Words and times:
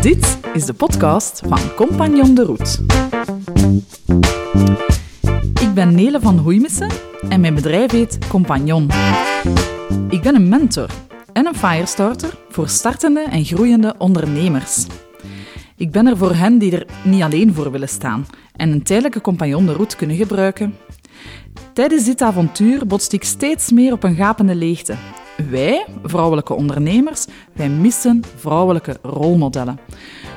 Dit 0.00 0.38
is 0.52 0.64
de 0.64 0.72
podcast 0.76 1.42
van 1.46 1.58
Compagnon 1.76 2.34
de 2.34 2.44
Route. 2.44 2.84
Ik 5.60 5.74
ben 5.74 5.94
Nele 5.94 6.20
van 6.20 6.38
Hoeimissen 6.38 6.88
en 7.28 7.40
mijn 7.40 7.54
bedrijf 7.54 7.90
heet 7.90 8.18
Compagnon. 8.28 8.90
Ik 10.08 10.22
ben 10.22 10.34
een 10.34 10.48
mentor 10.48 10.90
en 11.32 11.46
een 11.46 11.54
firestarter 11.54 12.38
voor 12.48 12.68
startende 12.68 13.20
en 13.20 13.44
groeiende 13.44 13.94
ondernemers. 13.98 14.86
Ik 15.76 15.90
ben 15.90 16.06
er 16.06 16.16
voor 16.16 16.34
hen 16.34 16.58
die 16.58 16.72
er 16.78 16.86
niet 17.04 17.22
alleen 17.22 17.54
voor 17.54 17.70
willen 17.70 17.88
staan 17.88 18.26
en 18.56 18.70
een 18.70 18.82
tijdelijke 18.82 19.20
compagnon 19.20 19.66
de 19.66 19.72
route 19.72 19.96
kunnen 19.96 20.16
gebruiken. 20.16 20.76
Tijdens 21.72 22.04
dit 22.04 22.22
avontuur 22.22 22.86
botst 22.86 23.12
ik 23.12 23.24
steeds 23.24 23.70
meer 23.70 23.92
op 23.92 24.02
een 24.02 24.16
gapende 24.16 24.54
leegte. 24.54 24.94
Wij, 25.36 25.86
vrouwelijke 26.02 26.54
ondernemers, 26.54 27.26
wij 27.52 27.68
missen 27.68 28.22
vrouwelijke 28.36 28.96
rolmodellen. 29.02 29.78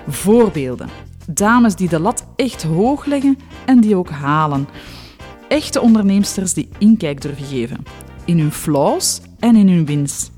Voorbeelden. 0.07 0.89
Dames 1.27 1.75
die 1.75 1.89
de 1.89 1.99
lat 1.99 2.25
echt 2.35 2.63
hoog 2.63 3.05
leggen 3.05 3.37
en 3.65 3.79
die 3.79 3.95
ook 3.95 4.09
halen. 4.09 4.67
Echte 5.47 5.81
onderneemsters 5.81 6.53
die 6.53 6.69
inkijk 6.77 7.21
durven 7.21 7.45
geven. 7.45 7.83
In 8.25 8.39
hun 8.39 8.51
flaws 8.51 9.21
en 9.39 9.55
in 9.55 9.67
hun 9.69 9.85
wins. 9.85 10.31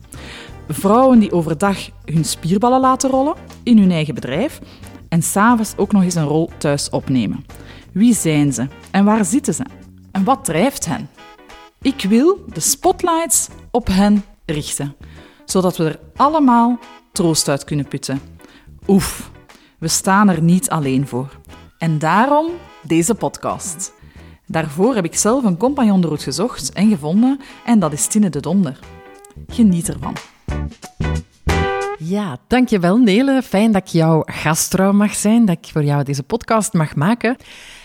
Vrouwen 0.68 1.20
die 1.20 1.32
overdag 1.32 1.78
hun 2.06 2.26
spierballen 2.26 2.80
laten 2.80 3.10
rollen 3.10 3.36
in 3.64 3.78
hun 3.78 3.92
eigen 3.92 4.14
bedrijf 4.14 4.60
en 5.10 5.22
s'avonds 5.22 5.74
ook 5.78 5.92
nog 5.92 6.04
eens 6.04 6.16
een 6.16 6.28
rol 6.28 6.50
thuis 6.58 6.90
opnemen. 6.90 7.46
Wie 7.92 8.14
zijn 8.14 8.54
ze 8.54 8.68
en 8.92 9.06
waar 9.06 9.26
zitten 9.26 9.54
ze? 9.54 9.66
En 10.12 10.24
wat 10.24 10.46
drijft 10.46 10.86
hen? 10.86 11.10
Ik 11.82 12.06
wil 12.10 12.46
de 12.54 12.60
spotlights 12.60 13.48
op 13.72 13.88
hen 13.88 14.24
richten, 14.54 14.96
zodat 15.46 15.78
we 15.78 15.86
er 15.86 16.00
allemaal 16.16 16.80
troost 17.12 17.50
uit 17.50 17.64
kunnen 17.64 17.88
putten. 17.88 18.22
Oef, 18.88 19.32
we 19.80 19.88
staan 19.88 20.30
er 20.30 20.42
niet 20.42 20.70
alleen 20.70 21.08
voor. 21.08 21.30
En 21.78 22.00
daarom 22.00 22.48
deze 22.84 23.16
podcast. 23.16 23.94
Daarvoor 24.46 24.96
heb 24.96 25.06
ik 25.06 25.16
zelf 25.16 25.44
een 25.44 25.58
compagnon 25.58 26.02
de 26.02 26.18
gezocht 26.18 26.74
en 26.74 26.90
gevonden, 26.90 27.40
en 27.66 27.80
dat 27.80 27.94
is 27.94 28.08
Tine 28.08 28.30
de 28.30 28.40
Donder. 28.40 28.80
Geniet 29.48 29.90
ervan. 29.90 30.16
Ja, 32.00 32.38
dankjewel 32.48 32.98
Nele. 32.98 33.42
Fijn 33.42 33.72
dat 33.72 33.82
ik 33.82 33.88
jouw 33.88 34.22
gastvrouw 34.26 34.92
mag 34.92 35.16
zijn, 35.16 35.46
dat 35.46 35.58
ik 35.58 35.70
voor 35.72 35.84
jou 35.84 36.04
deze 36.04 36.24
podcast 36.24 36.74
mag 36.74 36.96
maken. 36.96 37.36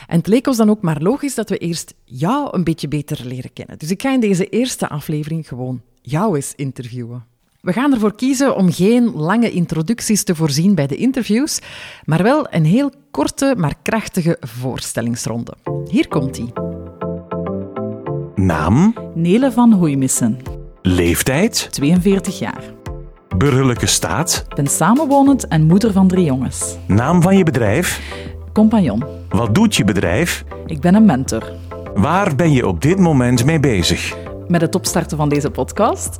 En 0.07 0.19
het 0.19 0.27
leek 0.27 0.47
ons 0.47 0.57
dan 0.57 0.71
ook 0.71 0.83
maar 0.83 1.01
logisch 1.01 1.35
dat 1.35 1.49
we 1.49 1.59
eerst 1.59 1.95
jou 2.05 2.49
een 2.51 2.65
beetje 2.65 2.89
beter 2.89 3.27
leren 3.27 3.53
kennen. 3.53 3.79
Dus 3.79 3.91
ik 3.91 4.03
ga 4.03 4.13
in 4.13 4.21
deze 4.21 4.49
eerste 4.49 4.89
aflevering 4.89 5.49
gewoon 5.49 5.83
jou 6.03 6.37
eens 6.37 6.53
interviewen. 6.57 7.25
We 7.61 7.73
gaan 7.73 7.93
ervoor 7.93 8.15
kiezen 8.15 8.57
om 8.57 8.73
geen 8.73 9.13
lange 9.15 9.51
introducties 9.51 10.25
te 10.25 10.35
voorzien 10.35 10.75
bij 10.75 10.87
de 10.87 10.97
interviews, 10.97 11.61
maar 12.05 12.23
wel 12.23 12.47
een 12.51 12.65
heel 12.65 12.91
korte 13.11 13.55
maar 13.57 13.75
krachtige 13.83 14.37
voorstellingsronde. 14.41 15.55
Hier 15.91 16.09
komt 16.09 16.37
ie. 16.39 16.53
Naam, 18.35 18.95
Nele 19.15 19.53
van 19.53 19.73
Hoeimissen, 19.73 20.39
leeftijd, 20.83 21.69
42 21.71 22.39
jaar. 22.39 22.63
burgerlijke 23.37 23.87
staat, 23.87 24.45
ben 24.55 24.67
samenwonend 24.67 25.49
en 25.49 25.63
moeder 25.67 25.93
van 25.93 26.09
drie 26.09 26.25
jongens. 26.25 26.77
naam 26.87 27.23
van 27.23 27.37
je 27.37 27.45
bedrijf, 27.45 28.01
Compagnon. 28.53 29.05
wat 29.29 29.55
doet 29.55 29.75
je 29.77 29.85
bedrijf, 29.85 30.45
Ik 30.67 30.81
ben 30.81 30.95
een 30.95 31.05
mentor. 31.05 31.53
waar 31.95 32.35
ben 32.37 32.53
je 32.53 32.67
op 32.67 32.81
dit 32.81 32.99
moment 32.99 33.45
mee 33.45 33.61
bezig? 33.61 34.17
Met 34.53 34.61
het 34.61 34.75
opstarten 34.75 35.17
van 35.17 35.29
deze 35.29 35.51
podcast. 35.51 36.17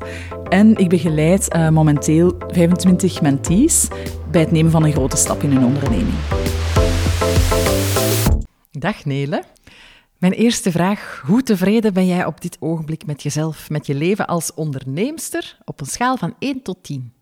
En 0.49 0.77
ik 0.77 0.89
begeleid 0.89 1.49
eh, 1.49 1.69
momenteel 1.69 2.35
25 2.49 3.23
mentees 3.23 3.89
bij 4.31 4.41
het 4.41 4.51
nemen 4.51 4.71
van 4.71 4.85
een 4.85 4.93
grote 4.93 5.17
stap 5.17 5.43
in 5.43 5.53
hun 5.53 5.65
onderneming. 5.65 6.15
Dag 8.71 9.05
Nele. 9.05 9.43
Mijn 10.19 10.33
eerste 10.33 10.71
vraag. 10.71 11.23
Hoe 11.27 11.43
tevreden 11.43 11.95
ben 11.95 12.07
jij 12.07 12.25
op 12.25 12.41
dit 12.41 12.57
ogenblik 12.61 13.07
met 13.07 13.23
jezelf, 13.23 13.71
met 13.71 13.87
je 13.87 13.95
leven 13.95 14.27
als 14.27 14.55
onderneemster 14.55 15.59
op 15.65 15.81
een 15.81 15.87
schaal 15.87 16.17
van 16.17 16.35
1 16.39 16.63
tot 16.63 16.77
10? 16.83 17.13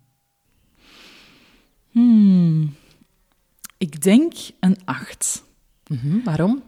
Ik 3.78 4.02
denk 4.02 4.34
een 4.60 4.76
8. 4.84 5.44
Mhm, 5.86 6.24
waarom? 6.24 6.62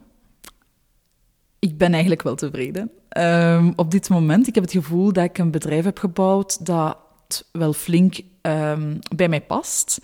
Ik 1.64 1.78
ben 1.78 1.92
eigenlijk 1.92 2.22
wel 2.22 2.34
tevreden. 2.34 2.90
Ehm, 3.08 3.72
op 3.76 3.90
dit 3.90 4.08
moment, 4.08 4.46
ik 4.46 4.54
heb 4.54 4.64
het 4.64 4.72
gevoel 4.72 5.12
dat 5.12 5.24
ik 5.24 5.38
een 5.38 5.50
bedrijf 5.50 5.84
heb 5.84 5.98
gebouwd 5.98 6.66
dat 6.66 6.96
wel 7.52 7.72
flink 7.72 8.20
ehm, 8.40 8.96
bij 9.16 9.28
mij 9.28 9.40
past. 9.40 10.00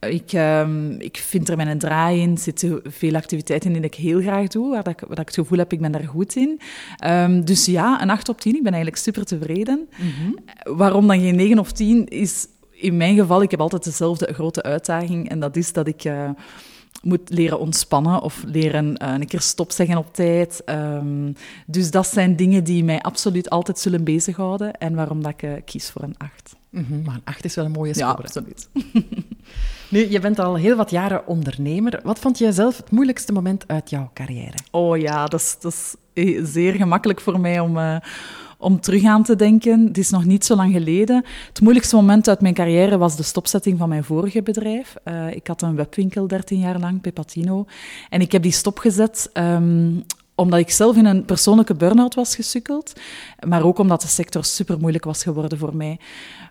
Ik, 0.00 0.32
ehm, 0.32 0.90
ik 0.90 1.16
vind 1.16 1.48
er 1.48 1.56
mijn 1.56 1.78
draai 1.78 2.20
in, 2.20 2.30
er 2.30 2.38
zitten 2.38 2.80
veel 2.84 3.14
activiteiten 3.14 3.74
in 3.74 3.80
die 3.80 3.90
ik 3.90 3.94
heel 3.94 4.20
graag 4.20 4.48
doe, 4.48 4.70
waar, 4.70 4.82
dat 4.82 4.92
ik, 4.92 5.00
waar 5.08 5.18
ik 5.18 5.26
het 5.26 5.34
gevoel 5.34 5.58
heb, 5.58 5.72
ik 5.72 5.80
ben 5.80 5.92
daar 5.92 6.08
goed 6.08 6.36
in. 6.36 6.60
Ehm, 6.96 7.44
dus 7.44 7.64
ja, 7.64 8.02
een 8.02 8.10
8 8.10 8.28
op 8.28 8.40
10, 8.40 8.54
ik 8.54 8.62
ben 8.62 8.72
eigenlijk 8.72 9.02
super 9.02 9.24
tevreden. 9.24 9.88
Waarom 10.62 11.06
dan 11.06 11.20
geen 11.20 11.36
9 11.36 11.58
of 11.58 11.72
10 11.72 12.06
is 12.06 12.46
in 12.70 12.96
mijn 12.96 13.16
geval, 13.16 13.42
ik 13.42 13.50
heb 13.50 13.60
altijd 13.60 13.84
dezelfde 13.84 14.32
grote 14.32 14.62
uitdaging 14.62 15.28
en 15.28 15.40
dat 15.40 15.56
is 15.56 15.72
dat 15.72 15.86
ik... 15.86 16.04
eh, 16.04 16.30
moet 17.02 17.30
leren 17.30 17.58
ontspannen 17.58 18.22
of 18.22 18.42
leren 18.46 18.96
eh, 18.96 19.12
een 19.12 19.26
keer 19.26 19.40
stop 19.40 19.70
zeggen 19.72 19.96
op 19.96 20.14
tijd. 20.14 20.62
Ehm, 20.64 21.32
dus 21.66 21.90
dat 21.90 22.06
zijn 22.06 22.36
dingen 22.36 22.64
die 22.64 22.84
mij 22.84 23.00
absoluut 23.00 23.50
altijd 23.50 23.78
zullen 23.78 24.04
bezighouden 24.04 24.72
en 24.78 24.94
waarom 24.94 25.22
dat 25.22 25.32
ik 25.32 25.42
eh, 25.42 25.52
kies 25.64 25.90
voor 25.90 26.02
een 26.02 26.14
8. 26.18 26.56
Mhm, 26.70 27.02
maar 27.02 27.14
een 27.14 27.20
8 27.24 27.44
is 27.44 27.54
wel 27.54 27.64
een 27.64 27.70
mooie 27.70 27.92
Ja, 27.96 28.08
score. 28.08 28.22
absoluut. 28.22 28.68
nu, 29.90 30.10
je 30.10 30.20
bent 30.20 30.38
al 30.38 30.54
heel 30.54 30.76
wat 30.76 30.90
jaren 30.90 31.26
ondernemer. 31.26 32.00
Wat 32.02 32.18
vond 32.18 32.38
jij 32.38 32.52
zelf 32.52 32.76
het 32.76 32.90
moeilijkste 32.90 33.32
moment 33.32 33.64
uit 33.68 33.90
jouw 33.90 34.10
carrière? 34.14 34.56
Oh 34.70 34.96
ja, 34.98 35.26
dat 35.26 35.40
is, 35.40 35.56
dat 35.60 35.72
is 35.72 35.94
eh, 36.24 36.44
zeer 36.44 36.72
gemakkelijk 36.74 37.20
voor 37.20 37.40
mij 37.40 37.60
om, 37.60 38.00
om 38.58 38.80
terug 38.80 39.04
aan 39.04 39.22
te 39.22 39.36
denken. 39.36 39.86
Het 39.86 39.98
is 39.98 40.10
nog 40.10 40.24
niet 40.24 40.44
zo 40.44 40.56
lang 40.56 40.72
geleden. 40.72 41.24
Het 41.48 41.60
moeilijkste 41.60 41.96
moment 41.96 42.28
uit 42.28 42.40
mijn 42.40 42.54
carrière 42.54 42.98
was 42.98 43.16
de 43.16 43.22
stopzetting 43.22 43.78
van 43.78 43.88
mijn 43.88 44.04
vorige 44.04 44.42
bedrijf. 44.42 44.96
Eh, 45.04 45.34
ik 45.34 45.46
had 45.46 45.62
een 45.62 45.76
webwinkel 45.76 46.26
13 46.26 46.58
jaar 46.58 46.78
lang, 46.78 47.00
Pepatino. 47.00 47.64
En 48.08 48.20
ik 48.20 48.32
heb 48.32 48.42
die 48.42 48.52
stopgezet 48.52 49.30
ehm, 49.32 50.00
omdat 50.34 50.58
ik 50.58 50.70
zelf 50.70 50.96
in 50.96 51.06
een 51.06 51.24
persoonlijke 51.24 51.74
burn-out 51.74 52.14
was 52.14 52.34
gesukkeld. 52.34 52.92
Maar 53.46 53.62
ook 53.62 53.78
omdat 53.78 54.00
de 54.00 54.08
sector 54.08 54.44
super 54.44 54.78
moeilijk 54.78 55.04
was 55.04 55.22
geworden 55.22 55.58
voor 55.58 55.76
mij. 55.76 55.98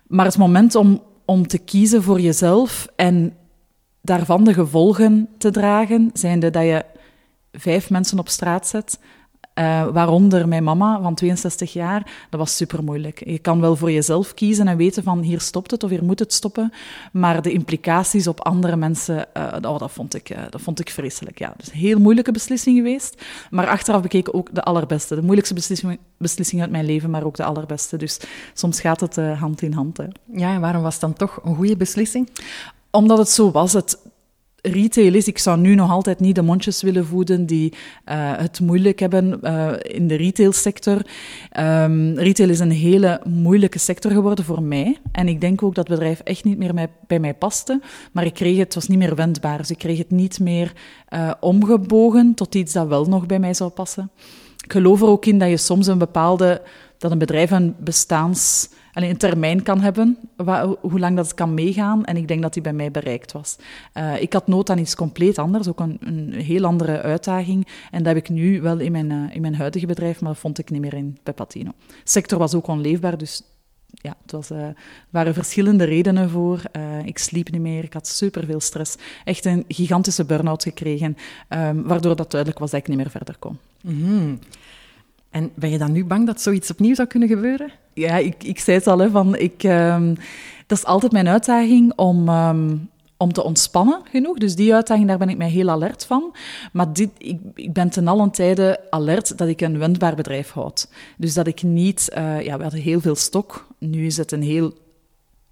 Maar 0.06 0.24
het 0.24 0.38
moment 0.38 0.74
om, 0.74 1.02
om 1.24 1.46
te 1.46 1.58
kiezen 1.58 2.02
voor 2.02 2.20
jezelf 2.20 2.88
en 2.96 3.36
daarvan 4.02 4.44
de 4.44 4.54
gevolgen 4.54 5.28
te 5.38 5.50
dragen, 5.50 6.10
zijnde 6.12 6.50
dat 6.50 6.62
je 6.62 6.84
vijf 7.52 7.90
mensen 7.90 8.18
op 8.18 8.28
straat 8.28 8.66
zet, 8.66 8.98
eh, 9.58 9.86
waaronder 9.92 10.48
mijn 10.48 10.64
mama 10.64 11.00
van 11.02 11.14
62 11.14 11.72
jaar, 11.72 12.26
dat 12.30 12.40
was 12.40 12.56
super 12.56 12.84
moeilijk. 12.84 13.22
Je 13.24 13.38
kan 13.38 13.60
wel 13.60 13.76
voor 13.76 13.90
jezelf 13.90 14.34
kiezen 14.34 14.68
en 14.68 14.76
weten 14.76 15.02
van 15.02 15.20
hier 15.20 15.40
stopt 15.40 15.70
het 15.70 15.82
of 15.82 15.90
hier 15.90 16.04
moet 16.04 16.18
het 16.18 16.32
stoppen, 16.32 16.72
maar 17.12 17.42
de 17.42 17.52
implicaties 17.52 18.26
op 18.26 18.40
andere 18.40 18.76
mensen, 18.76 19.26
oh, 19.34 19.78
dat, 19.78 19.92
vond 19.92 20.14
ik, 20.14 20.30
eh, 20.30 20.42
dat 20.50 20.60
vond 20.60 20.80
ik 20.80 20.90
vreselijk. 20.90 21.38
Ja. 21.38 21.54
Dus 21.56 21.66
een 21.66 21.78
heel 21.78 21.98
moeilijke 21.98 22.32
beslissing 22.32 22.76
geweest, 22.76 23.22
maar 23.50 23.66
achteraf 23.66 24.02
bekeken 24.02 24.34
ook 24.34 24.54
de 24.54 24.62
allerbeste. 24.62 25.14
De 25.14 25.22
moeilijkste 25.22 25.54
beslissing, 25.54 25.98
beslissing 26.16 26.60
uit 26.60 26.70
mijn 26.70 26.84
leven, 26.84 27.10
maar 27.10 27.24
ook 27.24 27.36
de 27.36 27.44
allerbeste. 27.44 27.96
Dus 27.96 28.20
soms 28.54 28.80
gaat 28.80 29.00
het 29.00 29.16
hand 29.16 29.62
in 29.62 29.72
hand. 29.72 29.96
Hè. 29.96 30.06
Ja, 30.32 30.54
en 30.54 30.60
waarom 30.60 30.82
was 30.82 30.92
het 30.92 31.02
dan 31.02 31.12
toch 31.12 31.40
een 31.44 31.54
goede 31.54 31.76
beslissing? 31.76 32.28
Omdat 32.90 33.18
het 33.18 33.28
zo 33.28 33.50
was. 33.50 33.72
Het 33.72 33.98
retail 34.72 35.14
is, 35.14 35.26
ik 35.26 35.38
zou 35.38 35.58
nu 35.58 35.74
nog 35.74 35.90
altijd 35.90 36.20
niet 36.20 36.34
de 36.34 36.42
mondjes 36.42 36.82
willen 36.82 37.06
voeden 37.06 37.46
die 37.46 37.72
eh, 38.04 38.16
het 38.36 38.60
moeilijk 38.60 38.98
hebben 38.98 39.42
eh, 39.42 39.72
in 39.82 40.08
de 40.08 40.14
retailsector. 40.14 41.06
Ehm, 41.50 42.14
retail 42.14 42.48
is 42.48 42.58
een 42.58 42.70
hele 42.70 43.20
moeilijke 43.24 43.78
sector 43.78 44.10
geworden 44.10 44.44
voor 44.44 44.62
mij. 44.62 44.98
En 45.12 45.28
ik 45.28 45.40
denk 45.40 45.62
ook 45.62 45.74
dat 45.74 45.88
het 45.88 45.98
bedrijf 45.98 46.20
echt 46.20 46.44
niet 46.44 46.58
meer 46.58 46.88
bij 47.06 47.20
mij 47.20 47.34
paste. 47.34 47.80
Maar 48.12 48.24
ik 48.24 48.34
kreeg 48.34 48.56
het, 48.56 48.64
het 48.64 48.74
was 48.74 48.88
niet 48.88 48.98
meer 48.98 49.14
wendbaar. 49.14 49.58
Dus 49.58 49.70
ik 49.70 49.78
kreeg 49.78 49.98
het 49.98 50.10
niet 50.10 50.40
meer 50.40 50.72
eh, 51.08 51.30
omgebogen 51.40 52.34
tot 52.34 52.54
iets 52.54 52.72
dat 52.72 52.88
wel 52.88 53.04
nog 53.04 53.26
bij 53.26 53.38
mij 53.38 53.54
zou 53.54 53.70
passen. 53.70 54.10
Ik 54.64 54.72
geloof 54.72 55.00
er 55.00 55.08
ook 55.08 55.26
in 55.26 55.38
dat 55.38 55.48
je 55.48 55.56
soms 55.56 55.86
een 55.86 55.98
bepaalde, 55.98 56.62
dat 56.98 57.10
een 57.10 57.18
bedrijf 57.18 57.50
een 57.50 57.74
bestaans, 57.78 58.68
allee, 58.98 59.10
een 59.10 59.16
termijn 59.16 59.62
kan 59.62 59.80
hebben, 59.80 60.18
hoe 60.80 60.98
lang 60.98 61.16
dat 61.16 61.34
kan 61.34 61.54
meegaan. 61.54 62.04
En 62.04 62.16
ik 62.16 62.28
denk 62.28 62.42
dat 62.42 62.52
die 62.52 62.62
bij 62.62 62.72
mij 62.72 62.90
bereikt 62.90 63.32
was. 63.32 63.56
Eh, 63.92 64.22
ik 64.22 64.32
had 64.32 64.46
nood 64.46 64.70
aan 64.70 64.78
iets 64.78 64.94
compleet 64.94 65.38
anders, 65.38 65.68
ook 65.68 65.80
een, 65.80 65.98
een 66.00 66.32
heel 66.32 66.64
andere 66.64 67.02
uitdaging. 67.02 67.66
En 67.90 67.98
dat 68.02 68.14
heb 68.14 68.16
ik 68.16 68.28
nu 68.28 68.60
wel 68.60 68.78
in 68.78 68.92
mijn, 68.92 69.10
eh, 69.10 69.34
in 69.34 69.40
mijn 69.40 69.54
huidige 69.54 69.86
bedrijf, 69.86 70.20
maar 70.20 70.32
dat 70.32 70.40
vond 70.40 70.58
ik 70.58 70.70
niet 70.70 70.80
meer 70.80 70.94
in 70.94 71.18
Pepatino. 71.22 71.70
De 71.86 71.94
sector 72.04 72.38
was 72.38 72.54
ook 72.54 72.66
onleefbaar, 72.66 73.18
dus 73.18 73.42
ja, 73.86 74.16
het 74.22 74.32
was, 74.32 74.50
eh, 74.50 74.58
er 74.58 74.74
waren 75.10 75.34
verschillende 75.34 75.84
redenen 75.84 76.30
voor. 76.30 76.62
Ik 77.04 77.18
sliep 77.18 77.50
niet 77.50 77.60
meer, 77.60 77.84
ik 77.84 77.92
had 77.92 78.06
superveel 78.06 78.60
stress. 78.60 78.96
Echt 79.24 79.44
een 79.44 79.64
gigantische 79.68 80.24
burn-out 80.24 80.62
gekregen, 80.62 81.16
ehm, 81.48 81.82
waardoor 81.82 82.16
dat 82.16 82.30
duidelijk 82.30 82.60
was 82.60 82.70
dat 82.70 82.80
ik 82.80 82.88
niet 82.88 82.96
meer 82.96 83.10
verder 83.10 83.36
kon. 83.38 83.58
Mhm. 83.82 84.34
En 85.30 85.50
ben 85.54 85.70
je 85.70 85.78
dan 85.78 85.92
nu 85.92 86.04
bang 86.04 86.26
dat 86.26 86.40
zoiets 86.40 86.70
opnieuw 86.70 86.94
zou 86.94 87.08
kunnen 87.08 87.28
gebeuren? 87.28 87.72
Ja, 87.98 88.16
ik, 88.16 88.44
ik 88.44 88.58
zei 88.58 88.76
het 88.76 88.86
al, 88.86 88.98
hè, 88.98 89.10
van 89.10 89.36
ik, 89.36 89.62
ehm, 89.62 90.14
dat 90.66 90.78
is 90.78 90.84
altijd 90.84 91.12
mijn 91.12 91.28
uitdaging 91.28 91.92
om, 91.96 92.28
ehm, 92.28 92.76
om 93.16 93.32
te 93.32 93.44
ontspannen 93.44 94.00
genoeg. 94.10 94.38
Dus 94.38 94.54
die 94.54 94.74
uitdaging, 94.74 95.08
daar 95.08 95.18
ben 95.18 95.28
ik 95.28 95.36
mij 95.36 95.50
heel 95.50 95.68
alert 95.68 96.04
van. 96.04 96.34
Maar 96.72 96.92
dit, 96.92 97.10
ik, 97.18 97.40
ik 97.54 97.72
ben 97.72 97.90
ten 97.90 98.08
allen 98.08 98.30
tijde 98.30 98.80
alert 98.90 99.38
dat 99.38 99.48
ik 99.48 99.60
een 99.60 99.78
wendbaar 99.78 100.14
bedrijf 100.14 100.50
houd. 100.50 100.88
Dus 101.16 101.34
dat 101.34 101.46
ik 101.46 101.62
niet... 101.62 102.08
eh, 102.10 102.40
ja, 102.40 102.56
we 102.56 102.62
hadden 102.62 102.80
heel 102.80 103.00
veel 103.00 103.14
stok. 103.16 103.66
Nu 103.78 104.06
is 104.06 104.16
het 104.16 104.32
een 104.32 104.42
heel, 104.42 104.72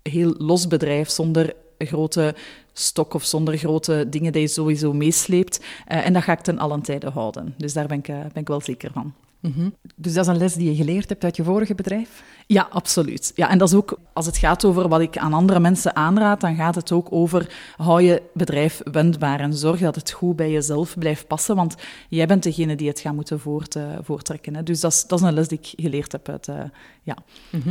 heel 0.02 0.34
los 0.38 0.66
bedrijf 0.66 1.10
zonder 1.10 1.54
grote 1.78 2.34
stok 2.72 3.14
of 3.14 3.24
zonder 3.24 3.56
grote 3.56 4.06
dingen 4.10 4.32
die 4.32 4.40
je 4.40 4.48
sowieso 4.48 4.92
meesleept. 4.92 5.60
Eh, 5.86 6.06
en 6.06 6.12
dat 6.12 6.22
ga 6.22 6.32
ik 6.32 6.40
ten 6.40 6.58
allen 6.58 6.82
tijde 6.82 7.10
houden. 7.10 7.54
Dus 7.56 7.72
daar 7.72 7.86
ben 7.86 7.98
ik, 7.98 8.08
eh, 8.08 8.20
ben 8.20 8.42
ik 8.42 8.48
wel 8.48 8.60
zeker 8.60 8.90
van. 8.92 9.12
Mhm. 9.40 9.68
Dus 9.96 10.12
dat 10.12 10.24
is 10.24 10.30
een 10.30 10.38
les 10.38 10.54
die 10.54 10.70
je 10.70 10.76
geleerd 10.76 11.08
hebt 11.08 11.24
uit 11.24 11.36
je 11.36 11.44
vorige 11.44 11.74
bedrijf? 11.74 12.22
Ja, 12.48 12.68
absoluut. 12.70 13.32
Ja, 13.34 13.50
en 13.50 13.58
dat 13.58 13.68
is 13.68 13.74
ook, 13.74 13.98
als 14.12 14.26
het 14.26 14.36
gaat 14.36 14.64
over 14.64 14.88
wat 14.88 15.00
ik 15.00 15.18
aan 15.18 15.32
andere 15.32 15.60
mensen 15.60 15.96
aanraad, 15.96 16.40
dan 16.40 16.54
gaat 16.54 16.74
het 16.74 16.92
ook 16.92 17.12
over 17.12 17.54
hou 17.76 18.02
je 18.02 18.22
bedrijf 18.34 18.80
wendbaar 18.92 19.40
en 19.40 19.54
zorg 19.54 19.80
dat 19.80 19.94
het 19.94 20.10
goed 20.10 20.36
bij 20.36 20.50
jezelf 20.50 20.98
blijft 20.98 21.26
passen, 21.26 21.56
want 21.56 21.74
jij 22.08 22.26
bent 22.26 22.42
degene 22.42 22.76
die 22.76 22.88
het 22.88 23.00
gaat 23.00 23.14
moeten 23.14 23.40
voort, 23.40 23.76
eh, 23.76 23.82
voortrekken. 24.02 24.54
Hè. 24.54 24.62
Dus 24.62 24.80
dat 24.80 24.92
is, 24.92 25.06
dat 25.06 25.20
is 25.20 25.26
een 25.26 25.34
les 25.34 25.48
die 25.48 25.58
ik 25.58 25.72
geleerd 25.76 26.12
heb 26.12 26.28
uit, 26.28 26.48
eh, 26.48 26.62
ja, 27.02 27.16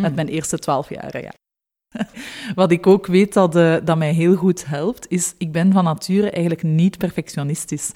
uit 0.01 0.15
mijn 0.15 0.27
eerste 0.27 0.59
twaalf 0.59 0.89
jaren. 0.89 1.21
Ja. 1.21 1.44
Wat 2.55 2.71
ik 2.71 2.87
ook 2.87 3.07
weet 3.07 3.33
dat, 3.33 3.55
eh, 3.55 3.75
dat 3.83 3.97
mij 3.97 4.11
heel 4.11 4.35
goed 4.35 4.65
helpt, 4.65 5.05
is 5.09 5.33
ik 5.37 5.51
ben 5.51 5.71
van 5.71 5.83
nature 5.83 6.29
eigenlijk 6.29 6.63
niet 6.63 6.97
perfectionistisch. 6.97 7.91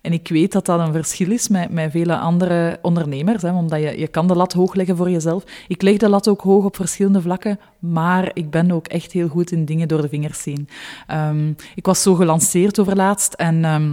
En 0.00 0.12
ik 0.12 0.28
weet 0.28 0.52
dat 0.52 0.66
dat 0.66 0.80
een 0.80 0.92
verschil 0.92 1.30
is 1.30 1.48
met, 1.48 1.70
met 1.70 1.90
vele 1.90 2.16
andere 2.16 2.78
ondernemers, 2.82 3.42
hè, 3.42 3.52
omdat 3.52 3.80
je, 3.80 3.98
je 3.98 4.08
kan 4.08 4.26
de 4.26 4.34
lat 4.34 4.52
hoog 4.52 4.74
leggen 4.74 4.96
voor 4.96 5.10
jezelf. 5.10 5.44
Ik 5.68 5.82
leg 5.82 5.96
de 5.96 6.08
lat 6.08 6.28
ook 6.28 6.40
hoog 6.40 6.64
op 6.64 6.76
verschillende 6.76 7.20
vlakken, 7.20 7.60
maar 7.78 8.30
ik 8.34 8.50
ben 8.50 8.70
ook 8.70 8.86
echt 8.86 9.12
heel 9.12 9.28
goed 9.28 9.52
in 9.52 9.64
dingen 9.64 9.88
door 9.88 10.02
de 10.02 10.08
vingers 10.08 10.42
zien. 10.42 10.68
Ehm, 11.06 11.52
ik 11.74 11.86
was 11.86 12.02
zo 12.02 12.14
gelanceerd 12.14 12.78
overlaatst 12.78 13.32
en... 13.32 13.64
ehm, 13.64 13.92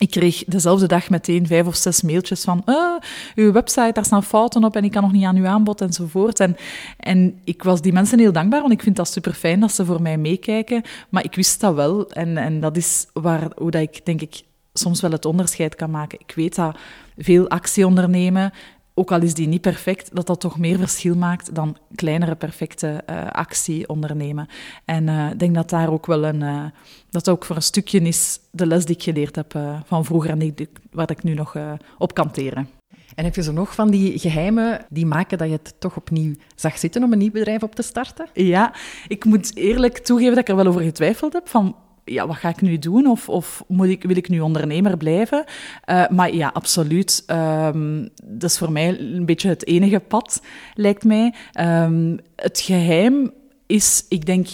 ik 0.00 0.10
kreeg 0.10 0.44
dezelfde 0.46 0.86
dag 0.86 1.10
meteen 1.10 1.46
vijf 1.46 1.66
of 1.66 1.76
zes 1.76 2.02
mailtjes 2.02 2.44
van 2.44 2.62
uh, 2.66 2.94
uw 3.34 3.52
website, 3.52 3.90
daar 3.92 4.04
staan 4.04 4.24
fouten 4.24 4.64
op 4.64 4.76
en 4.76 4.84
ik 4.84 4.90
kan 4.90 5.02
nog 5.02 5.12
niet 5.12 5.24
aan 5.24 5.36
uw 5.36 5.46
aanbod 5.46 5.80
enzovoort. 5.80 6.40
En, 6.40 6.56
en 6.96 7.40
ik 7.44 7.62
was 7.62 7.80
die 7.80 7.92
mensen 7.92 8.18
heel 8.18 8.32
dankbaar, 8.32 8.60
want 8.60 8.72
ik 8.72 8.82
vind 8.82 8.96
dat 8.96 9.08
super 9.08 9.32
fijn 9.32 9.60
dat 9.60 9.72
ze 9.72 9.84
voor 9.84 10.02
mij 10.02 10.16
meekijken. 10.16 10.82
Maar 11.08 11.24
ik 11.24 11.34
wist 11.34 11.60
dat 11.60 11.74
wel 11.74 12.10
en, 12.10 12.36
en 12.36 12.60
dat 12.60 12.76
is 12.76 13.06
waar, 13.12 13.50
hoe 13.56 13.70
dat 13.70 13.82
ik 13.82 14.06
denk 14.06 14.20
ik 14.20 14.42
soms 14.72 15.00
wel 15.00 15.10
het 15.10 15.24
onderscheid 15.24 15.74
kan 15.74 15.90
maken. 15.90 16.18
Ik 16.20 16.32
weet 16.34 16.54
dat 16.54 16.76
veel 17.18 17.48
actie 17.48 17.86
ondernemen, 17.86 18.52
ook 19.00 19.12
al 19.12 19.22
is 19.22 19.34
die 19.34 19.48
niet 19.48 19.60
perfect, 19.60 20.14
dat 20.14 20.26
dat 20.26 20.40
toch 20.40 20.58
meer 20.58 20.78
verschil 20.78 21.14
maakt 21.14 21.54
dan 21.54 21.76
kleinere 21.94 22.34
perfecte 22.34 23.02
uh, 23.10 23.26
actie 23.26 23.88
ondernemen. 23.88 24.46
En 24.84 25.06
uh, 25.06 25.30
ik 25.30 25.38
denk 25.38 25.54
dat 25.54 25.70
daar 25.70 25.90
ook 25.90 26.06
wel 26.06 26.24
een, 26.24 26.40
uh, 26.40 26.64
dat 27.10 27.28
ook 27.28 27.44
voor 27.44 27.56
een 27.56 27.62
stukje 27.62 28.00
is 28.00 28.40
de 28.50 28.66
les 28.66 28.84
die 28.84 28.96
ik 28.96 29.02
geleerd 29.02 29.36
heb 29.36 29.58
van 29.84 30.04
vroeger 30.04 30.30
en 30.30 30.38
die, 30.38 30.54
waar 30.90 31.10
ik 31.10 31.22
nu 31.22 31.34
nog 31.34 31.56
op 31.98 32.14
kan 32.14 32.30
teren. 32.30 32.68
En 33.14 33.24
heb 33.24 33.34
je 33.34 33.42
zo 33.42 33.52
nog 33.52 33.74
van 33.74 33.90
die 33.90 34.18
geheimen 34.18 34.84
die 34.88 35.06
maken 35.06 35.38
dat 35.38 35.46
je 35.46 35.52
het 35.62 35.74
toch 35.78 35.96
opnieuw 35.96 36.34
zag 36.54 36.78
zitten 36.78 37.02
om 37.02 37.12
een 37.12 37.18
nieuw 37.18 37.30
bedrijf 37.30 37.62
op 37.62 37.74
te 37.74 37.82
starten? 37.82 38.26
Ja, 38.34 38.74
ik 39.08 39.24
moet 39.24 39.56
eerlijk 39.56 39.98
toegeven 39.98 40.34
dat 40.34 40.40
ik 40.40 40.48
er 40.48 40.56
wel 40.56 40.66
over 40.66 40.82
getwijfeld 40.82 41.32
heb 41.32 41.48
van 41.48 41.76
ja, 42.10 42.26
wat 42.26 42.36
ga 42.36 42.48
ik 42.48 42.60
nu 42.60 42.78
doen? 42.78 43.06
Of, 43.06 43.28
of 43.28 43.64
moet 43.66 43.88
ik, 43.88 44.02
wil 44.02 44.16
ik 44.16 44.28
nu 44.28 44.40
ondernemer 44.40 44.96
blijven? 44.96 45.44
Uh, 45.90 46.08
maar 46.08 46.34
ja, 46.34 46.50
absoluut. 46.52 47.24
Um, 47.26 48.08
dat 48.24 48.50
is 48.50 48.58
voor 48.58 48.72
mij 48.72 49.00
een 49.00 49.26
beetje 49.26 49.48
het 49.48 49.66
enige 49.66 50.00
pad, 50.00 50.42
lijkt 50.74 51.04
mij. 51.04 51.34
Um, 51.60 52.18
het 52.36 52.60
geheim 52.60 53.32
is, 53.66 54.04
ik 54.08 54.26
denk, 54.26 54.48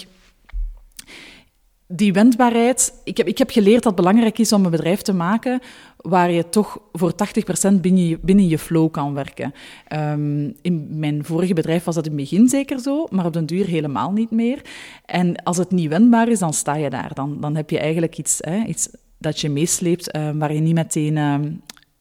die 1.86 2.12
wendbaarheid. 2.12 2.92
Ik 3.04 3.16
heb, 3.16 3.26
ik 3.26 3.38
heb 3.38 3.50
geleerd 3.50 3.82
dat 3.82 3.92
het 3.92 4.04
belangrijk 4.04 4.38
is 4.38 4.52
om 4.52 4.64
een 4.64 4.70
bedrijf 4.70 5.02
te 5.02 5.12
maken 5.12 5.60
waar 6.08 6.30
je 6.30 6.48
toch 6.48 6.78
voor 6.92 7.12
80% 7.12 7.80
binnen 7.80 8.06
je, 8.06 8.18
binnen 8.22 8.48
je 8.48 8.58
flow 8.58 8.90
kan 8.90 9.14
werken. 9.14 9.52
Um, 9.92 10.54
in 10.62 10.86
mijn 10.90 11.24
vorige 11.24 11.54
bedrijf 11.54 11.84
was 11.84 11.94
dat 11.94 12.06
in 12.06 12.10
het 12.10 12.20
begin 12.20 12.48
zeker 12.48 12.78
zo, 12.78 13.06
maar 13.10 13.26
op 13.26 13.32
den 13.32 13.46
duur 13.46 13.66
helemaal 13.66 14.12
niet 14.12 14.30
meer. 14.30 14.60
En 15.04 15.42
als 15.42 15.56
het 15.56 15.70
niet 15.70 15.88
wendbaar 15.88 16.28
is, 16.28 16.38
dan 16.38 16.52
sta 16.52 16.74
je 16.74 16.90
daar. 16.90 17.10
Dan, 17.14 17.40
dan 17.40 17.56
heb 17.56 17.70
je 17.70 17.78
eigenlijk 17.78 18.18
iets, 18.18 18.38
hè, 18.40 18.64
iets 18.64 18.88
dat 19.18 19.40
je 19.40 19.48
meesleept, 19.48 20.16
uh, 20.16 20.30
waar 20.34 20.52
je 20.52 20.60
niet 20.60 20.74
meteen 20.74 21.16
uh, 21.16 21.34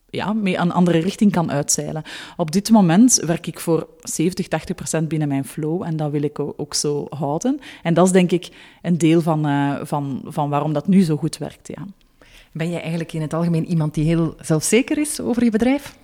ja, 0.10 0.34
mee 0.34 0.58
een 0.58 0.72
andere 0.72 1.00
richting 1.00 1.32
kan 1.32 1.52
uitzeilen. 1.52 2.04
Op 2.38 2.52
dit 2.52 2.70
moment 2.70 3.16
werk 3.16 3.48
ik 3.48 3.60
voor 3.60 3.88
70, 4.00 4.48
80 4.48 4.76
procent 4.76 5.08
binnen 5.08 5.28
mijn 5.28 5.46
flow 5.46 5.84
en 5.84 5.98
dat 5.98 6.12
wil 6.12 6.24
ik 6.24 6.40
ook 6.40 6.74
zo 6.74 7.06
houden. 7.10 7.60
En 7.84 7.94
dat 7.94 8.06
is 8.06 8.12
denk 8.12 8.32
ik 8.32 8.50
een 8.82 8.98
deel 8.98 9.22
van, 9.22 9.48
uh, 9.48 9.76
van, 9.82 10.22
van 10.26 10.50
waarom 10.50 10.74
dat 10.74 10.88
nu 10.88 11.02
zo 11.02 11.16
goed 11.16 11.38
werkt. 11.38 11.68
Ja. 11.68 11.86
Ben 12.56 12.70
jij 12.70 12.82
eigenlijk 12.82 13.14
in 13.14 13.22
het 13.22 13.34
algemeen 13.34 13.66
iemand 13.66 13.94
die 13.94 14.06
heel 14.06 14.36
zelfzeker 14.42 14.98
is 14.98 15.22
over 15.22 15.44
je 15.44 15.50
bedrijf? 15.50 15.98